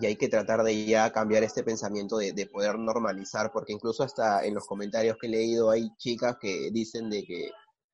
y 0.00 0.06
hay 0.06 0.16
que 0.16 0.28
tratar 0.28 0.62
de 0.62 0.84
ya 0.84 1.10
cambiar 1.10 1.42
este 1.42 1.64
pensamiento 1.64 2.18
de, 2.18 2.32
de 2.32 2.46
poder 2.46 2.78
normalizar, 2.78 3.50
porque 3.50 3.72
incluso 3.72 4.02
hasta 4.04 4.44
en 4.44 4.54
los 4.54 4.66
comentarios 4.66 5.16
que 5.18 5.26
he 5.26 5.30
leído 5.30 5.70
hay 5.70 5.90
chicas 5.96 6.36
que 6.40 6.70
dicen 6.70 7.08
de 7.10 7.24
que 7.24 7.50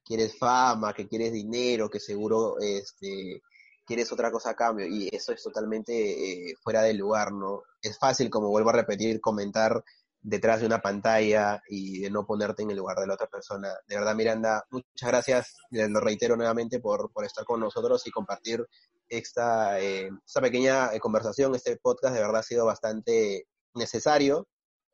quieres 0.08 0.38
fama, 0.38 0.94
que 0.94 1.06
quieres 1.06 1.32
dinero, 1.32 1.90
que 1.90 2.00
seguro 2.00 2.56
este, 2.58 3.42
quieres 3.84 4.10
otra 4.10 4.30
cosa 4.32 4.50
a 4.50 4.56
cambio, 4.56 4.86
y 4.86 5.08
eso 5.12 5.32
es 5.32 5.42
totalmente 5.42 5.92
eh, 5.92 6.54
fuera 6.62 6.82
de 6.82 6.94
lugar, 6.94 7.30
¿no? 7.30 7.62
Es 7.82 7.98
fácil, 7.98 8.30
como 8.30 8.48
vuelvo 8.48 8.70
a 8.70 8.72
repetir, 8.72 9.20
comentar 9.20 9.84
detrás 10.22 10.60
de 10.60 10.66
una 10.66 10.80
pantalla 10.80 11.62
y 11.68 12.00
de 12.00 12.10
no 12.10 12.26
ponerte 12.26 12.62
en 12.62 12.70
el 12.70 12.78
lugar 12.78 12.96
de 12.98 13.06
la 13.06 13.14
otra 13.14 13.26
persona. 13.26 13.68
De 13.86 13.96
verdad, 13.96 14.14
Miranda, 14.14 14.64
muchas 14.70 15.08
gracias, 15.10 15.56
lo 15.70 16.00
reitero 16.00 16.36
nuevamente, 16.36 16.80
por, 16.80 17.12
por 17.12 17.26
estar 17.26 17.44
con 17.44 17.60
nosotros 17.60 18.06
y 18.06 18.10
compartir 18.10 18.66
esta, 19.10 19.78
eh, 19.78 20.10
esta 20.24 20.40
pequeña 20.40 20.94
eh, 20.94 21.00
conversación, 21.00 21.54
este 21.54 21.76
podcast, 21.76 22.14
de 22.14 22.20
verdad 22.20 22.40
ha 22.40 22.42
sido 22.42 22.64
bastante 22.64 23.46
necesario. 23.74 24.48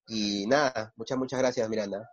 Y 0.08 0.46
nada, 0.48 0.92
muchas, 0.96 1.16
muchas 1.18 1.38
gracias, 1.38 1.68
Miranda. 1.68 2.10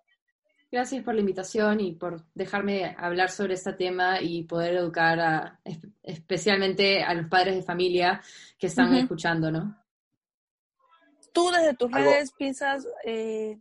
Gracias 0.71 1.03
por 1.03 1.13
la 1.13 1.19
invitación 1.19 1.81
y 1.81 1.91
por 1.91 2.23
dejarme 2.33 2.95
hablar 2.97 3.29
sobre 3.29 3.55
este 3.55 3.73
tema 3.73 4.21
y 4.21 4.43
poder 4.43 4.75
educar 4.75 5.19
a, 5.19 5.59
especialmente 6.01 7.03
a 7.03 7.13
los 7.13 7.27
padres 7.27 7.55
de 7.55 7.63
familia 7.63 8.21
que 8.57 8.67
están 8.67 8.89
uh 8.91 8.95
-huh. 8.95 9.01
escuchando, 9.01 9.51
¿no? 9.51 9.81
tú 11.31 11.49
desde 11.51 11.73
tus 11.73 11.93
¿Algo? 11.93 12.11
redes 12.11 12.31
piensas, 12.31 12.87
eh, 13.05 13.57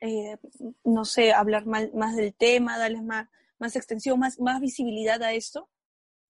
eh, 0.00 0.36
no 0.84 1.04
sé, 1.04 1.32
hablar 1.32 1.66
mal, 1.66 1.90
más 1.94 2.16
del 2.16 2.34
tema, 2.34 2.78
darles 2.78 3.02
más, 3.02 3.28
más 3.58 3.76
extensión, 3.76 4.18
más, 4.18 4.38
más 4.40 4.60
visibilidad 4.60 5.22
a 5.22 5.32
esto? 5.32 5.68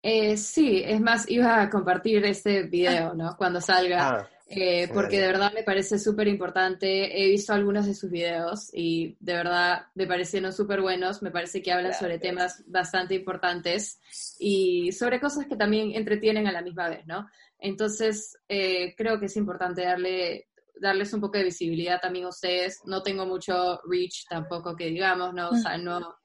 Eh, 0.02 0.36
sí, 0.36 0.82
es 0.84 1.00
más, 1.00 1.28
iba 1.30 1.62
a 1.62 1.70
compartir 1.70 2.24
este 2.24 2.64
video, 2.64 3.14
¿no? 3.14 3.36
Cuando 3.38 3.60
salga, 3.60 4.08
ah, 4.10 4.28
eh, 4.46 4.88
porque 4.92 5.20
de 5.20 5.26
verdad 5.26 5.52
me 5.52 5.62
parece 5.62 5.98
súper 5.98 6.28
importante. 6.28 7.22
He 7.22 7.30
visto 7.30 7.52
algunos 7.52 7.86
de 7.86 7.94
sus 7.94 8.10
videos 8.10 8.70
y 8.72 9.16
de 9.20 9.34
verdad 9.34 9.86
me 9.94 10.06
parecieron 10.06 10.52
súper 10.52 10.82
buenos. 10.82 11.22
Me 11.22 11.30
parece 11.30 11.62
que 11.62 11.72
hablan 11.72 11.94
sobre 11.94 12.18
temas 12.18 12.62
bastante 12.66 13.14
importantes 13.14 14.00
y 14.38 14.92
sobre 14.92 15.20
cosas 15.20 15.46
que 15.46 15.56
también 15.56 15.92
entretienen 15.94 16.46
a 16.46 16.52
la 16.52 16.62
misma 16.62 16.88
vez, 16.88 17.06
¿no? 17.06 17.28
Entonces, 17.58 18.38
eh, 18.48 18.94
creo 18.96 19.18
que 19.18 19.26
es 19.26 19.36
importante 19.36 19.82
darle 19.82 20.48
darles 20.80 21.12
un 21.14 21.20
poco 21.20 21.38
de 21.38 21.44
visibilidad 21.44 22.00
también 22.00 22.26
a 22.26 22.28
ustedes. 22.28 22.82
No 22.84 23.02
tengo 23.02 23.24
mucho 23.26 23.80
reach 23.88 24.26
tampoco 24.28 24.76
que 24.76 24.86
digamos, 24.86 25.32
¿no? 25.32 25.50
O 25.50 25.56
sea, 25.56 25.78
no... 25.78 26.16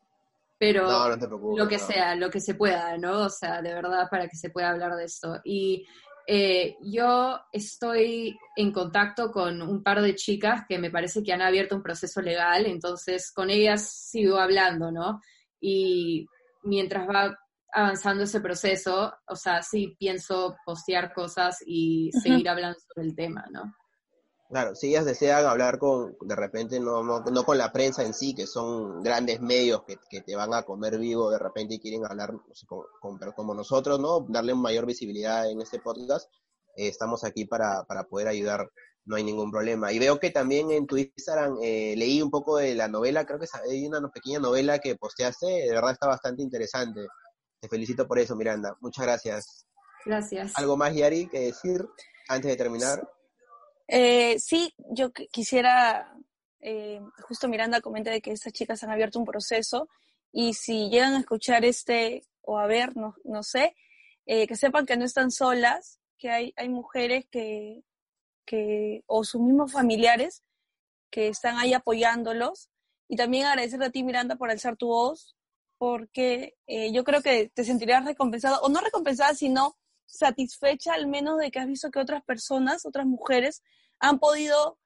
Pero 0.58 0.84
no, 0.84 1.16
no 1.16 1.56
lo 1.56 1.70
que 1.70 1.78
no. 1.78 1.88
sea, 1.88 2.16
lo 2.16 2.30
que 2.30 2.42
se 2.42 2.56
pueda, 2.56 2.98
¿no? 2.98 3.28
O 3.28 3.30
sea, 3.30 3.62
de 3.62 3.74
verdad 3.74 4.10
para 4.12 4.28
que 4.28 4.36
se 4.36 4.50
pueda 4.50 4.72
hablar 4.72 4.98
de 4.98 5.06
esto. 5.06 5.40
Y 5.46 5.88
eh, 6.32 6.78
yo 6.84 7.40
estoy 7.52 8.38
en 8.56 8.72
contacto 8.72 9.32
con 9.32 9.64
un 9.64 9.82
par 9.82 10.00
de 10.00 10.14
chicas 10.14 10.62
que 10.70 10.78
me 10.78 10.92
parece 10.92 11.24
que 11.24 11.34
han 11.34 11.42
abierto 11.42 11.76
un 11.76 11.82
proceso 11.82 12.22
legal, 12.22 12.68
entonces 12.68 13.32
con 13.32 13.50
ellas 13.50 13.90
sigo 13.90 14.38
hablando, 14.38 14.92
¿no? 14.92 15.22
Y 15.60 16.28
mientras 16.62 17.10
va 17.10 17.36
avanzando 17.74 18.26
ese 18.26 18.42
proceso, 18.42 19.12
o 19.28 19.36
sea, 19.36 19.64
sí 19.64 19.96
pienso 19.98 20.56
postear 20.64 21.14
cosas 21.14 21.64
y 21.66 22.10
uh 22.10 22.18
-huh. 22.20 22.22
seguir 22.22 22.48
hablando 22.48 22.78
sobre 22.80 23.08
el 23.08 23.16
tema, 23.16 23.46
¿no? 23.50 23.64
Claro, 24.50 24.74
si 24.74 24.88
ellas 24.88 25.06
desean 25.06 25.46
hablar 25.46 25.78
con, 25.78 26.18
de 26.22 26.36
repente, 26.36 26.80
no, 26.80 27.04
no, 27.04 27.20
no 27.20 27.44
con 27.44 27.60
la 27.60 27.72
prensa 27.72 28.04
en 28.04 28.16
sí, 28.16 28.34
que 28.34 28.48
son 28.48 29.04
grandes 29.04 29.42
medios 29.42 29.84
que, 29.84 29.98
que 30.10 30.22
te 30.22 30.36
van 30.36 30.56
a 30.56 30.64
comer 30.64 30.98
vivo 30.98 31.30
de 31.30 31.38
repente 31.38 31.76
y 31.76 31.80
quieren 31.80 32.04
hablar 32.04 32.34
no 32.34 32.56
sé, 32.56 32.66
con, 32.66 32.82
con, 33.00 33.20
como 33.34 33.54
nosotros, 33.54 34.00
¿no? 34.00 34.26
Darle 34.28 34.56
mayor 34.56 34.88
visibilidad 34.88 35.48
en 35.48 35.62
este 35.62 35.78
podcast, 35.80 36.32
eh, 36.76 36.88
estamos 36.88 37.24
aquí 37.24 37.46
para, 37.46 37.84
para 37.84 38.06
poder 38.06 38.28
ayudar, 38.28 38.72
no 39.06 39.18
hay 39.18 39.24
ningún 39.24 39.52
problema. 39.52 39.92
Y 39.92 40.00
veo 40.00 40.20
que 40.20 40.32
también 40.32 40.72
en 40.72 40.88
tu 40.88 40.98
Instagram 40.98 41.60
eh, 41.62 41.94
leí 41.96 42.20
un 42.20 42.32
poco 42.32 42.58
de 42.58 42.74
la 42.74 42.88
novela, 42.88 43.28
creo 43.28 43.38
que 43.38 43.46
hay 43.70 43.86
una 43.86 44.10
pequeña 44.10 44.40
novela 44.40 44.80
que 44.80 44.96
posteaste, 44.96 45.46
de 45.46 45.72
verdad 45.72 45.92
está 45.92 46.08
bastante 46.08 46.42
interesante. 46.42 47.06
Te 47.62 47.70
felicito 47.70 48.08
por 48.08 48.18
eso, 48.18 48.36
Miranda. 48.36 48.76
Muchas 48.80 49.06
gracias. 49.06 49.68
Gracias. 50.06 50.54
¿Algo 50.56 50.76
más, 50.76 50.96
Yari, 50.96 51.28
que 51.28 51.40
decir 51.40 51.88
antes 52.30 52.50
de 52.50 52.58
terminar? 52.58 53.08
Eh, 53.92 54.38
sí, 54.38 54.72
yo 54.92 55.12
quisiera, 55.12 56.16
eh, 56.60 57.02
justo 57.24 57.48
Miranda 57.48 57.82
comenta 57.82 58.12
de 58.12 58.22
que 58.22 58.32
estas 58.32 58.54
chicas 58.54 58.84
han 58.84 58.92
abierto 58.92 59.18
un 59.18 59.26
proceso 59.26 59.90
y 60.32 60.54
si 60.54 60.90
llegan 60.90 61.16
a 61.16 61.20
escuchar 61.20 61.66
este 61.66 62.24
o 62.42 62.60
a 62.60 62.68
ver, 62.68 62.96
no, 62.96 63.16
no 63.24 63.42
sé, 63.42 63.76
eh, 64.28 64.46
que 64.46 64.56
sepan 64.56 64.86
que 64.86 64.96
no 64.96 65.06
están 65.06 65.32
solas, 65.32 66.00
que 66.20 66.30
hay, 66.30 66.54
hay 66.56 66.70
mujeres 66.70 67.26
que, 67.32 67.82
que, 68.46 69.04
o 69.08 69.24
sus 69.24 69.42
mismos 69.42 69.72
familiares 69.72 70.44
que 71.10 71.28
están 71.30 71.58
ahí 71.58 71.74
apoyándolos. 71.74 72.70
Y 73.08 73.16
también 73.16 73.48
agradecerte 73.48 73.86
a 73.86 73.90
ti, 73.90 74.04
Miranda, 74.04 74.36
por 74.36 74.52
alzar 74.52 74.78
tu 74.78 74.90
voz, 74.90 75.36
porque 75.80 76.58
eh, 76.68 76.92
yo 76.92 77.04
creo 77.04 77.24
que 77.24 77.50
te 77.50 77.64
sentirías 77.64 78.06
recompensada, 78.06 78.60
o 78.60 78.70
no 78.70 78.82
recompensada, 78.82 79.34
sino 79.34 79.79
satisfecha 80.10 80.94
al 80.94 81.08
menos 81.08 81.38
de 81.38 81.52
que 81.52 81.60
has 81.60 81.68
visto 81.68 81.92
que 81.92 82.00
otras 82.00 82.24
personas, 82.24 82.86
otras 82.86 83.06
mujeres, 83.06 83.64
han 84.00 84.20
podido 84.20 84.80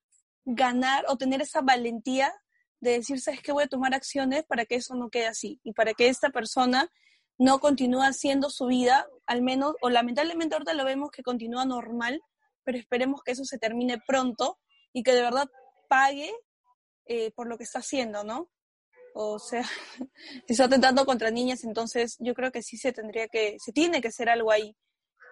ganar 0.46 1.06
o 1.08 1.18
tener 1.18 1.42
esa 1.42 1.62
valentía 1.62 2.34
de 2.82 2.92
decir, 2.92 3.22
¿sabes 3.22 3.42
qué? 3.42 3.52
Voy 3.52 3.64
a 3.64 3.68
tomar 3.68 3.94
acciones 3.94 4.44
para 4.44 4.66
que 4.66 4.76
eso 4.76 4.96
no 4.96 5.10
quede 5.10 5.28
así 5.28 5.60
y 5.64 5.72
para 5.72 5.94
que 5.94 6.10
esta 6.10 6.30
persona 6.30 6.92
no 7.38 7.60
continúe 7.60 8.02
haciendo 8.02 8.50
su 8.50 8.68
vida, 8.68 9.08
al 9.26 9.42
menos, 9.42 9.76
o 9.82 9.90
lamentablemente 9.90 10.56
ahorita 10.56 10.74
lo 10.74 10.86
vemos 10.86 11.10
que 11.12 11.24
continúa 11.24 11.66
normal, 11.66 12.22
pero 12.64 12.78
esperemos 12.78 13.22
que 13.24 13.32
eso 13.32 13.46
se 13.46 13.58
termine 13.58 14.00
pronto 14.06 14.60
y 14.92 15.04
que 15.04 15.14
de 15.14 15.22
verdad 15.22 15.50
pague 15.88 16.32
eh, 17.06 17.32
por 17.32 17.48
lo 17.48 17.58
que 17.58 17.64
está 17.64 17.80
haciendo, 17.80 18.24
¿no? 18.24 18.50
O 19.16 19.40
sea, 19.40 19.64
si 19.64 20.04
está 20.54 20.66
atentando 20.66 21.06
contra 21.06 21.32
niñas, 21.32 21.64
entonces 21.64 22.18
yo 22.20 22.34
creo 22.34 22.52
que 22.52 22.62
sí 22.64 22.78
se 22.78 22.92
tendría 22.92 23.28
que, 23.28 23.58
se 23.60 23.72
tiene 23.72 24.02
que 24.02 24.10
hacer 24.10 24.30
algo 24.30 24.52
ahí. 24.52 24.76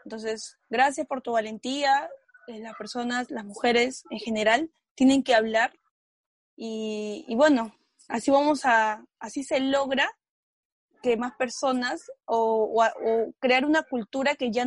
Entonces, 0.06 0.58
gracias 0.70 1.08
por 1.08 1.22
tu 1.22 1.34
valentía. 1.34 2.10
Eh, 2.48 2.60
las 2.60 2.76
personas, 2.76 3.30
las 3.32 3.46
mujeres 3.46 4.04
en 4.10 4.20
general, 4.20 4.72
tienen 4.96 5.24
que 5.24 5.36
hablar. 5.36 5.74
Y, 6.56 7.26
y, 7.28 7.36
bueno, 7.36 7.76
así 8.08 8.32
vamos 8.32 8.66
a, 8.66 9.06
así 9.20 9.44
se 9.44 9.60
logra 9.60 10.10
que 11.02 11.18
más 11.18 11.34
personas 11.36 12.12
o, 12.26 12.66
o, 12.66 12.84
o 12.84 13.34
crear 13.40 13.66
una 13.66 13.84
cultura 13.84 14.36
que 14.36 14.52
ya, 14.52 14.66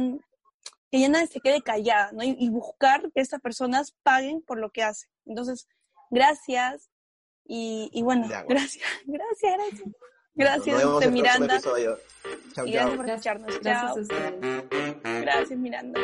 que 0.91 1.01
ya 1.01 1.09
nadie 1.09 1.29
se 1.29 1.41
quede 1.41 1.63
callada, 1.63 2.11
¿no? 2.13 2.25
Y, 2.25 2.37
y 2.39 2.49
buscar 2.51 3.13
que 3.13 3.21
estas 3.21 3.41
personas 3.41 3.95
paguen 4.03 4.43
por 4.43 4.59
lo 4.59 4.71
que 4.71 4.83
hacen. 4.83 5.11
Entonces, 5.27 5.69
gracias. 6.11 6.91
Y, 7.45 7.91
y 7.93 8.03
bueno, 8.03 8.27
gracias, 8.49 8.85
gracias, 9.05 9.53
gracias. 9.57 9.95
Gracias, 10.37 10.83
Nos 10.83 11.01
vemos 11.01 11.13
Miranda. 11.13 11.61
Chau, 11.61 11.77
y 12.67 12.73
gracias 12.73 12.97
por 12.97 13.09
escucharnos. 13.09 13.61
Gracias 13.61 13.63
Chao. 13.63 13.97
a 13.97 14.01
ustedes 14.01 14.97
gracias, 15.25 15.59
Miranda. 15.59 16.01